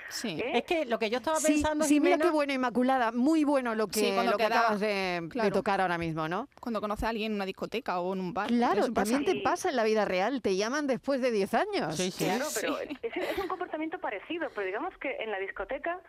Sí. 0.09 0.41
¿Eh? 0.41 0.59
Es 0.59 0.65
que 0.65 0.85
lo 0.87 0.99
que 0.99 1.11
yo 1.11 1.19
estaba 1.19 1.37
Sí, 1.38 1.53
pensando, 1.53 1.85
sí, 1.85 2.00
mira 2.00 2.12
Jimena, 2.17 2.25
qué 2.25 2.31
bueno, 2.35 2.53
Inmaculada, 2.53 3.12
muy 3.12 3.45
bueno 3.45 3.75
lo 3.75 3.88
que, 3.88 4.00
Sí, 4.00 4.12
lo 4.25 4.37
que 4.37 4.45
queda- 4.45 4.61
acabas 4.61 4.81
de, 4.81 5.29
tocar 5.53 5.81
ahora 5.81 5.99
mismo, 5.99 6.29
¿no? 6.29 6.49
Cuando 6.61 6.81
conoces 6.81 7.05
a 7.05 7.09
alguien 7.11 7.33
en 7.33 7.37
una 7.37 7.45
discoteca 7.47 8.00
o 8.00 8.12
en 8.15 8.21
un 8.21 8.33
bar. 8.35 8.49
Claro, 8.49 8.93
también 8.93 9.25
te 9.25 9.37
pasa 9.43 9.69
en 9.69 9.77
la 9.77 9.85
vida 9.85 10.05
real, 10.05 10.41
te 10.43 10.57
llaman 10.57 10.87
después 10.87 11.21
de 11.21 11.31
10 11.31 11.53
años. 11.55 11.97
Sí, 11.97 12.11
sí. 12.11 12.25
Claro, 12.25 12.47
pero 12.55 12.79
es, 12.81 12.91
es 13.17 13.38
un 13.38 13.49
comportamiento 13.49 13.99
parecido, 13.99 14.49
pero 14.55 14.67
digamos 14.67 14.97
que 14.99 15.17
en 15.21 15.31
la 15.31 15.38
discoteca, 15.38 16.00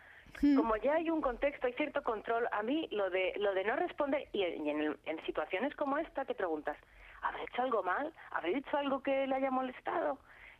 como 0.55 0.77
ya 0.77 0.93
hay 0.93 1.09
un 1.09 1.19
contexto, 1.21 1.67
hay 1.67 1.73
cierto 1.73 2.01
control, 2.03 2.47
a 2.53 2.63
mí 2.63 2.87
lo 2.91 3.09
de 3.09 3.33
lo 3.37 3.53
de 3.53 3.63
no 3.65 3.75
responder, 3.75 4.29
y, 4.31 4.43
en, 4.43 4.65
y 4.65 4.69
en 4.69 4.79
el- 4.81 4.99
en 5.05 5.25
situaciones 5.25 5.75
como 5.75 5.97
esta 5.97 6.23
te 6.23 6.33
preguntas, 6.35 6.77
¿habré 7.21 7.43
hecho 7.43 7.61
algo 7.63 7.83
mal? 7.83 8.13
¿Habré 8.31 8.53
dicho 8.53 8.77
algo 8.77 9.03
que 9.03 9.27
le 9.27 9.35
haya 9.35 9.51
molestado? 9.51 10.17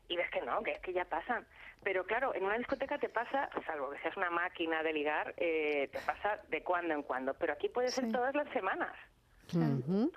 Y 0.09 0.17
ves 0.17 0.29
que 0.31 0.41
no, 0.41 0.61
que 0.63 0.71
es 0.71 0.79
que 0.81 0.91
ya 0.91 1.05
pasan. 1.05 1.45
Pero 1.83 2.03
claro, 2.05 2.35
en 2.35 2.43
una 2.43 2.57
discoteca 2.57 2.97
te 2.97 3.07
pasa, 3.09 3.49
salvo 3.65 3.91
que 3.91 3.99
seas 3.99 4.17
una 4.17 4.29
máquina 4.29 4.83
de 4.83 4.91
ligar, 4.91 5.33
eh, 5.37 5.87
te 5.93 5.99
pasa 5.99 6.41
de 6.49 6.61
cuando 6.63 6.93
en 6.93 7.03
cuando, 7.03 7.33
pero 7.35 7.53
aquí 7.53 7.69
puede 7.69 7.87
ser 7.89 8.05
Sí. 8.05 8.11
todas 8.11 8.35
las 8.35 8.49
semanas. 8.49 8.91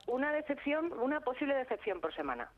Una 0.08 0.32
decepción, 0.32 0.92
una 0.92 1.20
posible 1.20 1.54
decepción 1.54 2.00
por 2.00 2.14
semana. 2.14 2.50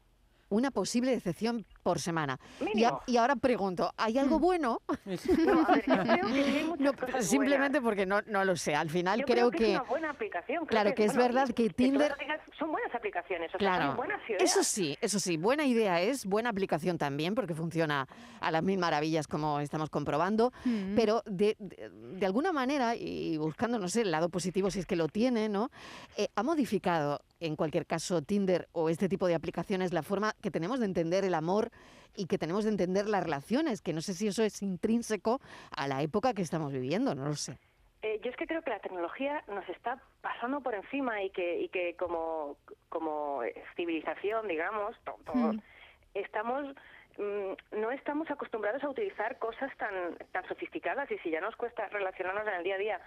Una 0.54 0.70
posible 0.70 1.10
decepción 1.10 1.66
por 1.82 1.98
semana. 1.98 2.38
Y, 2.60 2.62
a- 2.62 2.66
Mínimo. 2.66 3.02
y 3.08 3.16
ahora 3.16 3.34
pregunto, 3.34 3.92
¿hay 3.96 4.18
algo 4.18 4.38
bueno? 4.38 4.80
No, 5.44 5.62
a 5.66 5.72
ver, 5.74 5.84
yo 5.84 5.96
creo 6.02 6.26
que 6.28 6.32
sí 6.44 6.56
hay 6.58 6.64
muchas 6.64 6.78
No, 6.84 6.92
cosas 6.94 7.26
simplemente 7.26 7.80
buenas. 7.80 7.82
porque 7.82 8.06
no, 8.06 8.20
no 8.26 8.44
lo 8.44 8.54
sé. 8.56 8.76
Al 8.76 8.88
final 8.88 9.18
Yo 9.18 9.26
creo, 9.26 9.50
que, 9.50 9.58
que... 9.58 9.64
es 9.74 9.80
una 9.80 9.82
buena 9.88 10.10
aplicación. 10.10 10.58
creo 10.58 10.66
Claro, 10.68 10.94
que 10.94 11.04
es 11.06 11.14
bueno, 11.16 11.34
verdad 11.34 11.48
que 11.54 11.70
Tinder- 11.74 12.14
son 12.56 12.70
buenas 12.70 12.94
aplicaciones, 12.94 13.48
o 13.48 13.50
sea, 13.50 13.58
Claro, 13.58 13.86
son 13.88 13.96
buenas 13.96 14.20
ideas. 14.30 14.42
eso 14.44 14.62
sí, 14.62 14.96
eso 15.00 15.18
sí, 15.18 15.36
buena 15.36 15.66
idea 15.66 16.00
es, 16.00 16.24
buena 16.24 16.50
aplicación 16.50 16.98
también, 16.98 17.34
porque 17.34 17.54
funciona 17.54 18.06
a 18.40 18.50
las 18.52 18.62
mil 18.62 18.78
maravillas 18.78 19.26
como 19.26 19.58
estamos 19.58 19.90
comprobando, 19.90 20.52
Mm. 20.64 20.94
pero 20.94 21.22
de, 21.26 21.56
de- 21.58 21.90
de 21.90 22.26
alguna 22.26 22.52
manera, 22.52 22.94
y 22.94 23.36
buscando, 23.38 23.78
no 23.80 23.88
sé, 23.88 24.02
el 24.02 24.12
lado 24.12 24.28
positivo 24.28 24.70
si 24.70 24.78
es 24.78 24.86
que 24.86 24.94
lo 24.94 25.08
tiene, 25.08 25.48
¿no? 25.48 25.70
Eh, 26.16 26.28
ha 26.36 26.42
modificado, 26.44 27.20
en 27.46 27.56
cualquier 27.56 27.86
caso, 27.86 28.22
Tinder 28.22 28.68
o 28.72 28.88
este 28.88 29.08
tipo 29.08 29.26
de 29.26 29.34
aplicaciones, 29.34 29.92
la 29.92 30.02
forma 30.02 30.32
que 30.42 30.50
tenemos 30.50 30.80
de 30.80 30.86
entender 30.86 31.24
el 31.24 31.34
amor 31.34 31.70
y 32.16 32.26
que 32.26 32.38
tenemos 32.38 32.64
de 32.64 32.70
entender 32.70 33.06
las 33.08 33.22
relaciones, 33.24 33.82
que 33.82 33.92
no 33.92 34.00
sé 34.00 34.14
si 34.14 34.26
eso 34.28 34.42
es 34.42 34.62
intrínseco 34.62 35.40
a 35.76 35.88
la 35.88 36.02
época 36.02 36.32
que 36.34 36.42
estamos 36.42 36.72
viviendo, 36.72 37.14
no 37.14 37.26
lo 37.26 37.34
sé. 37.34 37.58
Eh, 38.02 38.20
yo 38.22 38.30
es 38.30 38.36
que 38.36 38.46
creo 38.46 38.62
que 38.62 38.70
la 38.70 38.80
tecnología 38.80 39.42
nos 39.48 39.66
está 39.68 39.98
pasando 40.20 40.60
por 40.60 40.74
encima 40.74 41.22
y 41.22 41.30
que, 41.30 41.60
y 41.60 41.68
que 41.68 41.96
como, 41.96 42.56
como 42.88 43.40
civilización, 43.76 44.46
digamos, 44.48 44.96
to- 45.04 45.18
todos, 45.24 45.56
Mm. 45.56 45.60
estamos 46.14 46.66
mm, 47.16 47.78
no 47.80 47.90
estamos 47.92 48.30
acostumbrados 48.30 48.82
a 48.82 48.88
utilizar 48.88 49.38
cosas 49.38 49.70
tan 49.78 50.16
tan 50.32 50.46
sofisticadas 50.48 51.08
y 51.10 51.18
si 51.18 51.30
ya 51.30 51.40
nos 51.40 51.54
cuesta 51.56 51.86
relacionarnos 51.88 52.46
en 52.48 52.54
el 52.54 52.64
día 52.64 52.74
a 52.74 52.78
día 52.78 53.00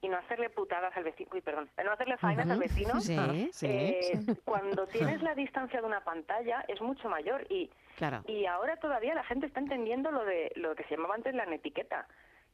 y 0.00 0.08
no 0.08 0.18
hacerle 0.18 0.50
putadas 0.50 0.94
al 0.96 1.04
vecino, 1.04 1.30
uy, 1.32 1.40
perdón, 1.40 1.70
no 1.82 1.92
hacerle 1.92 2.16
faenas 2.18 2.46
al 2.50 2.58
Ujú. 2.58 2.60
vecino, 2.60 3.00
Sí, 3.00 3.48
sí, 3.52 3.66
eh, 3.68 4.20
cuando 4.44 4.86
tienes 5.18 5.22
la 5.22 5.34
distancia 5.34 5.80
de 5.80 5.86
una 5.86 6.02
pantalla 6.04 6.64
es 6.68 6.80
mucho 6.82 7.08
mayor 7.08 7.46
y 7.50 7.70
claro. 7.96 8.22
y 8.26 8.44
ahora 8.46 8.76
todavía 8.76 9.14
la 9.14 9.24
gente 9.24 9.46
está 9.46 9.60
entendiendo 9.60 10.10
lo 10.10 10.24
de 10.24 10.52
lo 10.56 10.74
que 10.74 10.84
se 10.84 10.96
llamaba 10.96 11.14
antes 11.14 11.34
la 11.34 11.46
netiqueta, 11.46 12.06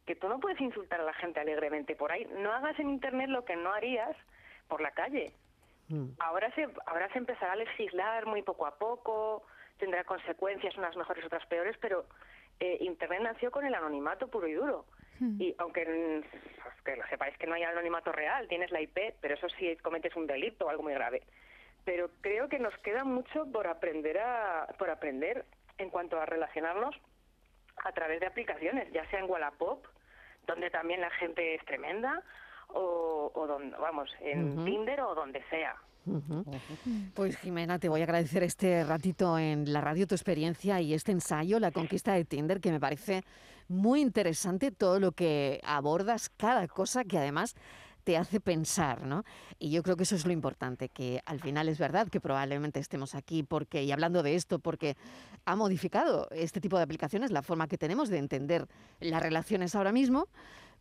que 0.07 0.14
tú 0.14 0.29
no 0.29 0.38
puedes 0.38 0.61
insultar 0.61 1.00
a 1.00 1.05
la 1.05 1.14
gente 1.14 1.40
alegremente 1.40 1.96
por 1.96 2.12
ahí. 2.12 2.26
No 2.38 2.53
hagas 2.53 2.79
en 2.79 2.88
internet 2.90 3.29
lo 3.29 3.44
que 3.44 3.57
no 3.57 3.72
harías 3.72 4.16
por 4.68 4.81
la 4.81 4.92
calle. 4.92 5.33
Mm. 5.88 6.11
Ahora 6.20 6.53
se 6.55 6.68
ahora 6.87 7.09
se 7.12 7.18
empezará 7.18 7.53
a 7.53 7.57
legislar 7.57 8.26
muy 8.26 8.42
poco 8.42 8.66
a 8.66 8.76
poco, 8.79 9.42
tendrá 9.79 10.05
consecuencias 10.05 10.76
unas 10.76 10.94
mejores 10.96 11.24
otras 11.24 11.44
peores, 11.46 11.76
pero 11.81 12.07
eh, 12.61 12.79
internet 12.81 13.22
nació 13.22 13.50
con 13.50 13.64
el 13.66 13.74
anonimato 13.74 14.29
puro 14.29 14.46
y 14.46 14.53
duro. 14.53 14.85
Y 15.38 15.54
aunque 15.59 15.85
mm, 15.85 16.22
pues, 16.62 16.74
que 16.85 16.96
lo 16.96 17.06
sepáis 17.09 17.37
que 17.37 17.46
no 17.46 17.54
hay 17.54 17.62
anonimato 17.62 18.11
real, 18.12 18.48
tienes 18.48 18.70
la 18.70 18.80
IP, 18.80 18.98
pero 19.20 19.35
eso 19.35 19.48
sí 19.59 19.76
cometes 19.83 20.16
un 20.16 20.26
delito 20.26 20.66
o 20.66 20.68
algo 20.70 20.83
muy 20.83 20.94
grave. 20.94 21.22
Pero 21.85 22.11
creo 22.20 22.48
que 22.48 22.59
nos 22.59 22.76
queda 22.78 23.04
mucho 23.04 23.46
por 23.52 23.66
aprender 23.66 24.18
a 24.18 24.66
por 24.78 24.90
aprender 24.90 25.44
en 25.78 25.90
cuanto 25.90 26.20
a 26.20 26.26
relacionarnos 26.26 26.94
a 27.85 27.92
través 27.92 28.20
de 28.20 28.26
aplicaciones, 28.26 28.92
ya 28.92 29.09
sea 29.11 29.20
en 29.20 29.30
Wallapop, 29.30 29.87
donde 30.46 30.70
también 30.70 31.00
la 31.00 31.11
gente 31.11 31.54
es 31.54 31.64
tremenda, 31.64 32.22
o, 32.68 33.30
o 33.35 33.46
donde, 33.46 33.76
vamos, 33.76 34.11
en. 34.20 34.64
Tinder 34.64 35.00
o 35.00 35.14
donde 35.14 35.42
sea. 35.48 35.76
Pues 37.14 37.37
Jimena, 37.37 37.78
te 37.78 37.88
voy 37.88 38.00
a 38.00 38.04
agradecer 38.04 38.42
este 38.42 38.85
ratito 38.85 39.38
en 39.38 39.70
la 39.72 39.80
radio, 39.80 40.06
tu 40.06 40.14
experiencia 40.14 40.80
y 40.80 40.94
este 40.94 41.12
ensayo, 41.12 41.61
La 41.61 41.70
conquista 41.70 42.14
de 42.14 42.24
Tinder, 42.24 42.61
que 42.61 42.72
me 42.72 42.80
parece 42.80 43.22
muy 43.70 44.00
interesante 44.00 44.72
todo 44.72 44.98
lo 44.98 45.12
que 45.12 45.61
abordas, 45.64 46.28
cada 46.37 46.66
cosa 46.66 47.04
que 47.04 47.18
además 47.18 47.54
te 48.02 48.16
hace 48.16 48.40
pensar, 48.40 49.06
¿no? 49.06 49.24
Y 49.59 49.70
yo 49.70 49.83
creo 49.83 49.96
que 49.96 50.02
eso 50.02 50.16
es 50.16 50.26
lo 50.26 50.33
importante, 50.33 50.88
que 50.88 51.20
al 51.24 51.38
final 51.38 51.68
es 51.68 51.78
verdad 51.78 52.09
que 52.09 52.20
probablemente 52.20 52.80
estemos 52.80 53.14
aquí 53.14 53.42
porque, 53.44 53.85
y 53.85 53.92
hablando 53.92 54.22
de 54.22 54.35
esto, 54.35 54.59
porque 54.59 54.96
ha 55.44 55.54
modificado 55.54 56.28
este 56.33 56.61
tipo 56.61 56.76
de 56.78 56.83
aplicaciones 56.83 57.30
la 57.30 57.42
forma 57.42 57.68
que 57.68 57.78
tenemos 57.78 58.09
de 58.09 58.18
entender 58.18 58.66
las 58.98 59.22
relaciones 59.22 59.74
ahora 59.76 59.92
mismo, 59.92 60.26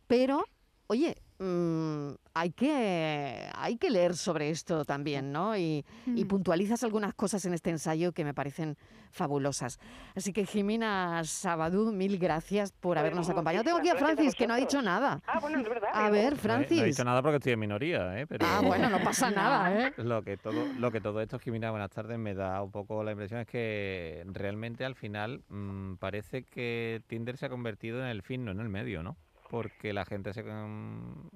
pero, 0.08 0.44
oye, 0.90 1.14
mm, 1.38 2.10
hay, 2.34 2.50
que, 2.50 3.48
hay 3.54 3.76
que 3.76 3.90
leer 3.90 4.16
sobre 4.16 4.50
esto 4.50 4.84
también, 4.84 5.30
¿no? 5.30 5.56
Y, 5.56 5.84
y 6.04 6.24
Mm. 6.24 6.28
puntualizas 6.28 6.82
algunas 6.82 7.14
cosas 7.14 7.44
en 7.44 7.54
este 7.54 7.70
ensayo 7.70 8.10
que 8.10 8.24
me 8.24 8.34
parecen 8.34 8.76
fabulosas. 9.12 9.78
Así 10.16 10.32
que, 10.32 10.44
Jimena 10.46 11.22
Sabadú, 11.24 11.92
mil 11.92 12.18
gracias 12.18 12.72
por 12.72 12.98
habernos 12.98 13.28
acompañado. 13.30 13.62
Tengo 13.64 13.78
aquí 13.78 13.88
a 13.88 13.94
Francis, 13.94 14.34
que 14.34 14.48
no 14.48 14.54
ha 14.54 14.56
dicho 14.56 14.82
nada. 14.82 15.20
Ah, 15.28 15.38
bueno, 15.40 15.60
es 15.60 15.68
verdad. 15.68 15.90
A 15.94 16.10
ver, 16.10 16.32
No 16.32 16.38
Francis. 16.40 16.78
No 16.78 16.82
he 16.82 16.86
dicho 16.88 17.04
nada 17.04 17.22
porque 17.22 17.36
estoy 17.36 17.52
en 17.52 17.60
minoría, 17.60 18.20
¿eh? 18.20 18.26
Pero 18.26 18.46
Ah, 18.48 18.60
bueno, 18.60 18.90
no 18.90 18.98
pasa 19.00 19.30
nada, 19.30 19.72
¿eh? 19.86 19.92
Lo 19.98 20.22
que 20.24 20.36
todo, 20.38 20.66
lo 20.76 20.90
que 20.90 21.00
todo 21.00 21.20
esto, 21.20 21.38
Jimena, 21.38 21.70
buenas 21.70 21.90
tardes, 21.90 22.18
me 22.18 22.34
da 22.34 22.60
un 22.62 22.72
poco 22.72 23.04
la 23.04 23.12
impresión 23.12 23.38
es 23.40 23.46
que 23.46 24.24
realmente 24.26 24.84
al 24.84 24.96
final 24.96 25.44
mm, 25.48 25.94
parece 26.00 26.42
que 26.42 27.00
Tinder 27.06 27.36
se 27.36 27.46
ha 27.46 27.48
convertido 27.48 28.00
en 28.00 28.06
el 28.08 28.22
fin, 28.22 28.44
no 28.44 28.50
en 28.50 28.58
el 28.58 28.68
medio, 28.68 29.04
¿no? 29.04 29.16
Porque 29.50 29.92
la 29.92 30.04
gente 30.04 30.32
se 30.32 30.42
mm, 30.42 31.28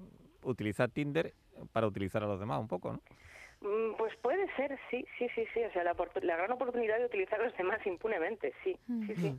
utiliza 0.45 0.89
Tinder 0.89 1.35
para 1.73 1.87
utilizar 1.87 2.23
a 2.23 2.27
los 2.27 2.39
demás 2.41 2.61
un 2.61 2.69
poco, 2.69 2.93
¿no? 2.93 3.01
Mm, 3.61 3.97
Pues 3.97 4.13
puede 4.23 4.47
ser, 4.57 4.79
sí, 4.91 5.05
sí, 5.19 5.27
sí, 5.35 5.45
sí. 5.53 5.61
O 5.69 5.73
sea, 5.73 5.85
la, 5.85 5.95
la 6.23 6.37
gran 6.37 6.53
oportunidad 6.53 6.99
de 6.99 7.07
utilizar 7.07 7.41
a 7.41 7.45
los 7.45 7.57
demás 7.57 7.79
impunemente, 7.87 8.53
sí, 8.63 8.77
sí, 9.07 9.15
sí. 9.17 9.35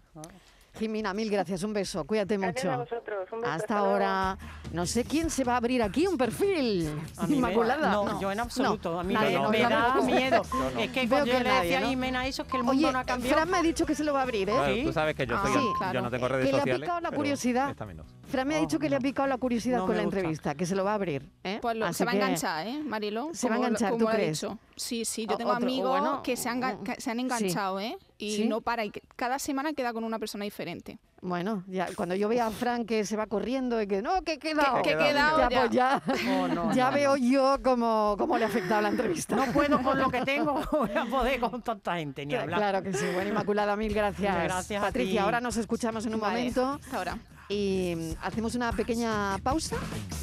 Jimena, 0.77 1.13
mil 1.13 1.29
gracias, 1.31 1.63
un 1.63 1.71
beso, 1.71 2.03
cuídate 2.05 2.35
Gracias 2.37 2.65
a 2.65 2.77
mucho. 2.79 2.89
vosotros. 2.95 3.31
Un 3.31 3.39
beso, 3.39 3.53
Hasta 3.53 3.77
ahora, 3.77 4.37
no 4.73 4.85
sé 4.85 5.05
quién 5.05 5.29
se 5.29 5.45
va 5.45 5.53
a 5.53 5.57
abrir 5.57 5.81
aquí 5.81 6.05
un 6.05 6.17
perfil. 6.17 6.89
A 7.17 7.23
mí 7.27 7.29
me- 7.29 7.35
Inmaculada. 7.37 7.91
no, 7.93 8.19
yo 8.19 8.29
en 8.29 8.41
absoluto. 8.41 8.99
a 8.99 9.03
mí 9.05 9.13
nadie, 9.13 9.37
me, 9.37 9.43
no, 9.43 9.49
me 9.51 9.59
da 9.61 9.95
miedo. 10.01 10.41
No. 10.53 10.79
Es 10.81 10.91
que 10.91 10.99
Veo 11.01 11.09
cuando 11.09 11.27
yo 11.31 11.37
que 11.37 11.43
le 11.45 11.49
decía 11.61 11.77
a 11.77 11.81
¿no? 11.81 11.87
Jimena 11.87 12.27
eso, 12.27 12.41
es 12.41 12.47
que 12.49 12.57
el 12.57 12.63
mundo 12.63 12.81
Oye, 12.87 12.91
no 12.91 12.99
ha 12.99 13.05
cambiado. 13.05 13.35
Fran 13.37 13.49
me 13.51 13.57
ha 13.57 13.61
dicho 13.61 13.85
que 13.85 13.95
se 13.95 14.03
lo 14.03 14.11
va 14.11 14.19
a 14.19 14.23
abrir, 14.23 14.49
¿eh? 14.49 14.53
Bueno, 14.53 14.73
Sí. 14.75 14.83
Tú 14.83 14.91
sabes 14.91 15.15
que 15.15 15.25
yo, 15.25 15.37
Ah, 15.37 15.43
soy 15.43 15.53
sí, 15.53 15.59
yo 15.65 15.73
claro. 15.77 16.01
no 16.01 16.11
tengo 16.11 16.27
redes 16.27 16.45
Que 16.45 16.51
le 16.51 16.57
ha 16.57 16.59
sociales. 16.61 16.81
picado 16.81 16.99
la 16.99 17.11
curiosidad. 17.11 17.69
esta 17.69 17.85
menos. 17.85 18.05
Fran 18.27 18.47
me 18.47 18.55
ha 18.55 18.59
dicho 18.59 18.79
que 18.79 18.89
le 18.89 18.95
ha 18.95 18.99
picado 18.99 19.27
la 19.27 19.37
curiosidad 19.37 19.77
No 19.79 19.85
con 19.87 19.95
la 19.95 20.03
gusta. 20.03 20.17
entrevista, 20.19 20.55
que 20.55 20.65
se 20.65 20.75
lo 20.75 20.83
va 20.83 20.91
a 20.91 20.95
abrir. 20.95 21.29
¿eh? 21.43 21.59
Pues 21.61 21.75
lo- 21.77 21.91
se 21.93 22.05
va 22.05 22.11
a 22.11 22.15
enganchar, 22.15 22.67
¿eh, 22.67 22.81
Marilo? 22.83 23.29
Se 23.33 23.47
va 23.49 23.55
a 23.55 23.57
enganchar, 23.57 23.91
como 23.91 24.05
¿tú 24.05 24.11
crees? 24.11 24.41
dicho. 24.41 24.57
Sí, 24.75 25.05
sí, 25.05 25.25
yo 25.27 25.37
tengo 25.37 25.51
otro- 25.51 25.63
amigos 25.63 25.89
bueno, 25.89 26.21
que 26.23 26.35
se 26.35 26.49
han, 26.49 26.83
que 26.83 26.99
se 26.99 27.11
han 27.11 27.17
sí. 27.17 27.21
enganchado, 27.21 27.79
¿eh? 27.79 27.97
Y 28.17 28.35
¿Sí? 28.37 28.47
no 28.47 28.61
para, 28.61 28.83
y 28.85 28.91
que 28.91 29.01
cada 29.15 29.39
semana 29.39 29.73
queda 29.73 29.93
con 29.93 30.03
una 30.03 30.19
persona 30.19 30.43
diferente. 30.45 30.97
Bueno, 31.21 31.63
ya 31.67 31.87
cuando 31.95 32.13
yo 32.13 32.29
vea 32.29 32.45
a 32.47 32.51
Fran 32.51 32.85
que 32.85 33.03
se 33.03 33.15
va 33.15 33.25
corriendo 33.25 33.81
y 33.81 33.87
que 33.87 34.01
no, 34.03 34.21
que 34.21 34.33
he 34.33 34.37
quedado. 34.39 34.81
que 34.83 34.91
he 34.91 34.97
quedado 34.97 35.39
ya, 35.39 35.49
ya. 35.49 35.59
pues 35.59 35.71
ya, 35.71 36.01
Oh, 36.39 36.47
no, 36.47 36.73
ya 36.73 36.89
no, 36.91 36.95
veo 36.95 37.17
no. 37.17 37.17
yo 37.17 37.57
cómo, 37.63 38.15
cómo 38.17 38.37
le 38.37 38.45
ha 38.45 38.47
afectado 38.47 38.81
la 38.81 38.89
entrevista. 38.89 39.35
No 39.35 39.45
puedo 39.51 39.81
con 39.81 39.97
lo 39.97 40.09
que 40.09 40.21
tengo, 40.21 40.61
voy 40.71 40.91
a 40.95 41.05
poder 41.05 41.39
con 41.39 41.61
tanta 41.63 41.95
gente 41.97 42.25
ni 42.25 42.35
hablar. 42.35 42.59
Claro 42.59 42.83
que 42.83 42.93
sí. 42.93 43.05
Bueno, 43.13 43.29
Inmaculada, 43.29 43.75
mil 43.75 43.93
gracias. 43.93 44.35
Gracias 44.43 44.81
a 44.83 44.85
Patricia, 44.87 45.11
ti. 45.13 45.17
ahora 45.17 45.41
nos 45.41 45.57
escuchamos 45.57 46.05
en 46.05 46.13
un 46.15 46.21
Vale, 46.21 46.37
momento 46.37 46.79
hasta 46.83 46.97
ahora. 46.97 47.17
Y 47.49 47.93
mm, 47.95 48.11
hacemos 48.21 48.55
una 48.55 48.71
pequeña 48.71 49.37
pausa. 49.39 49.77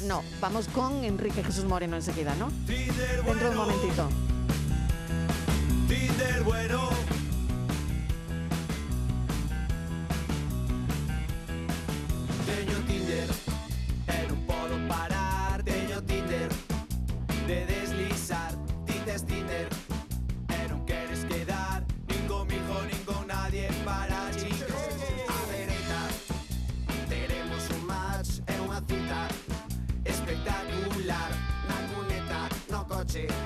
No, 0.05 0.23
vamos 0.41 0.67
con 0.67 1.03
Enrique 1.03 1.43
Jesús 1.43 1.65
Moreno 1.65 1.95
enseguida, 1.95 2.35
¿no? 2.35 2.49
Dentro 3.25 3.49
de 3.49 3.49
un 3.49 3.57
momentito. 3.57 4.09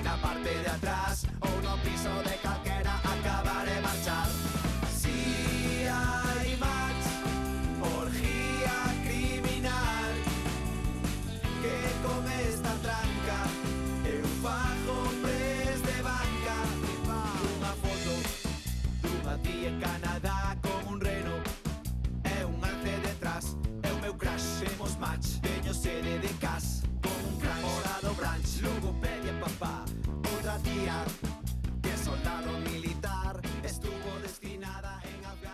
Na 0.04 0.16
parte 0.18 0.54
de 0.54 0.68
atrás 0.68 1.26
Ou 1.40 1.62
no 1.62 1.76
piso 1.78 2.10
de 2.22 2.36
calquera 2.38 2.77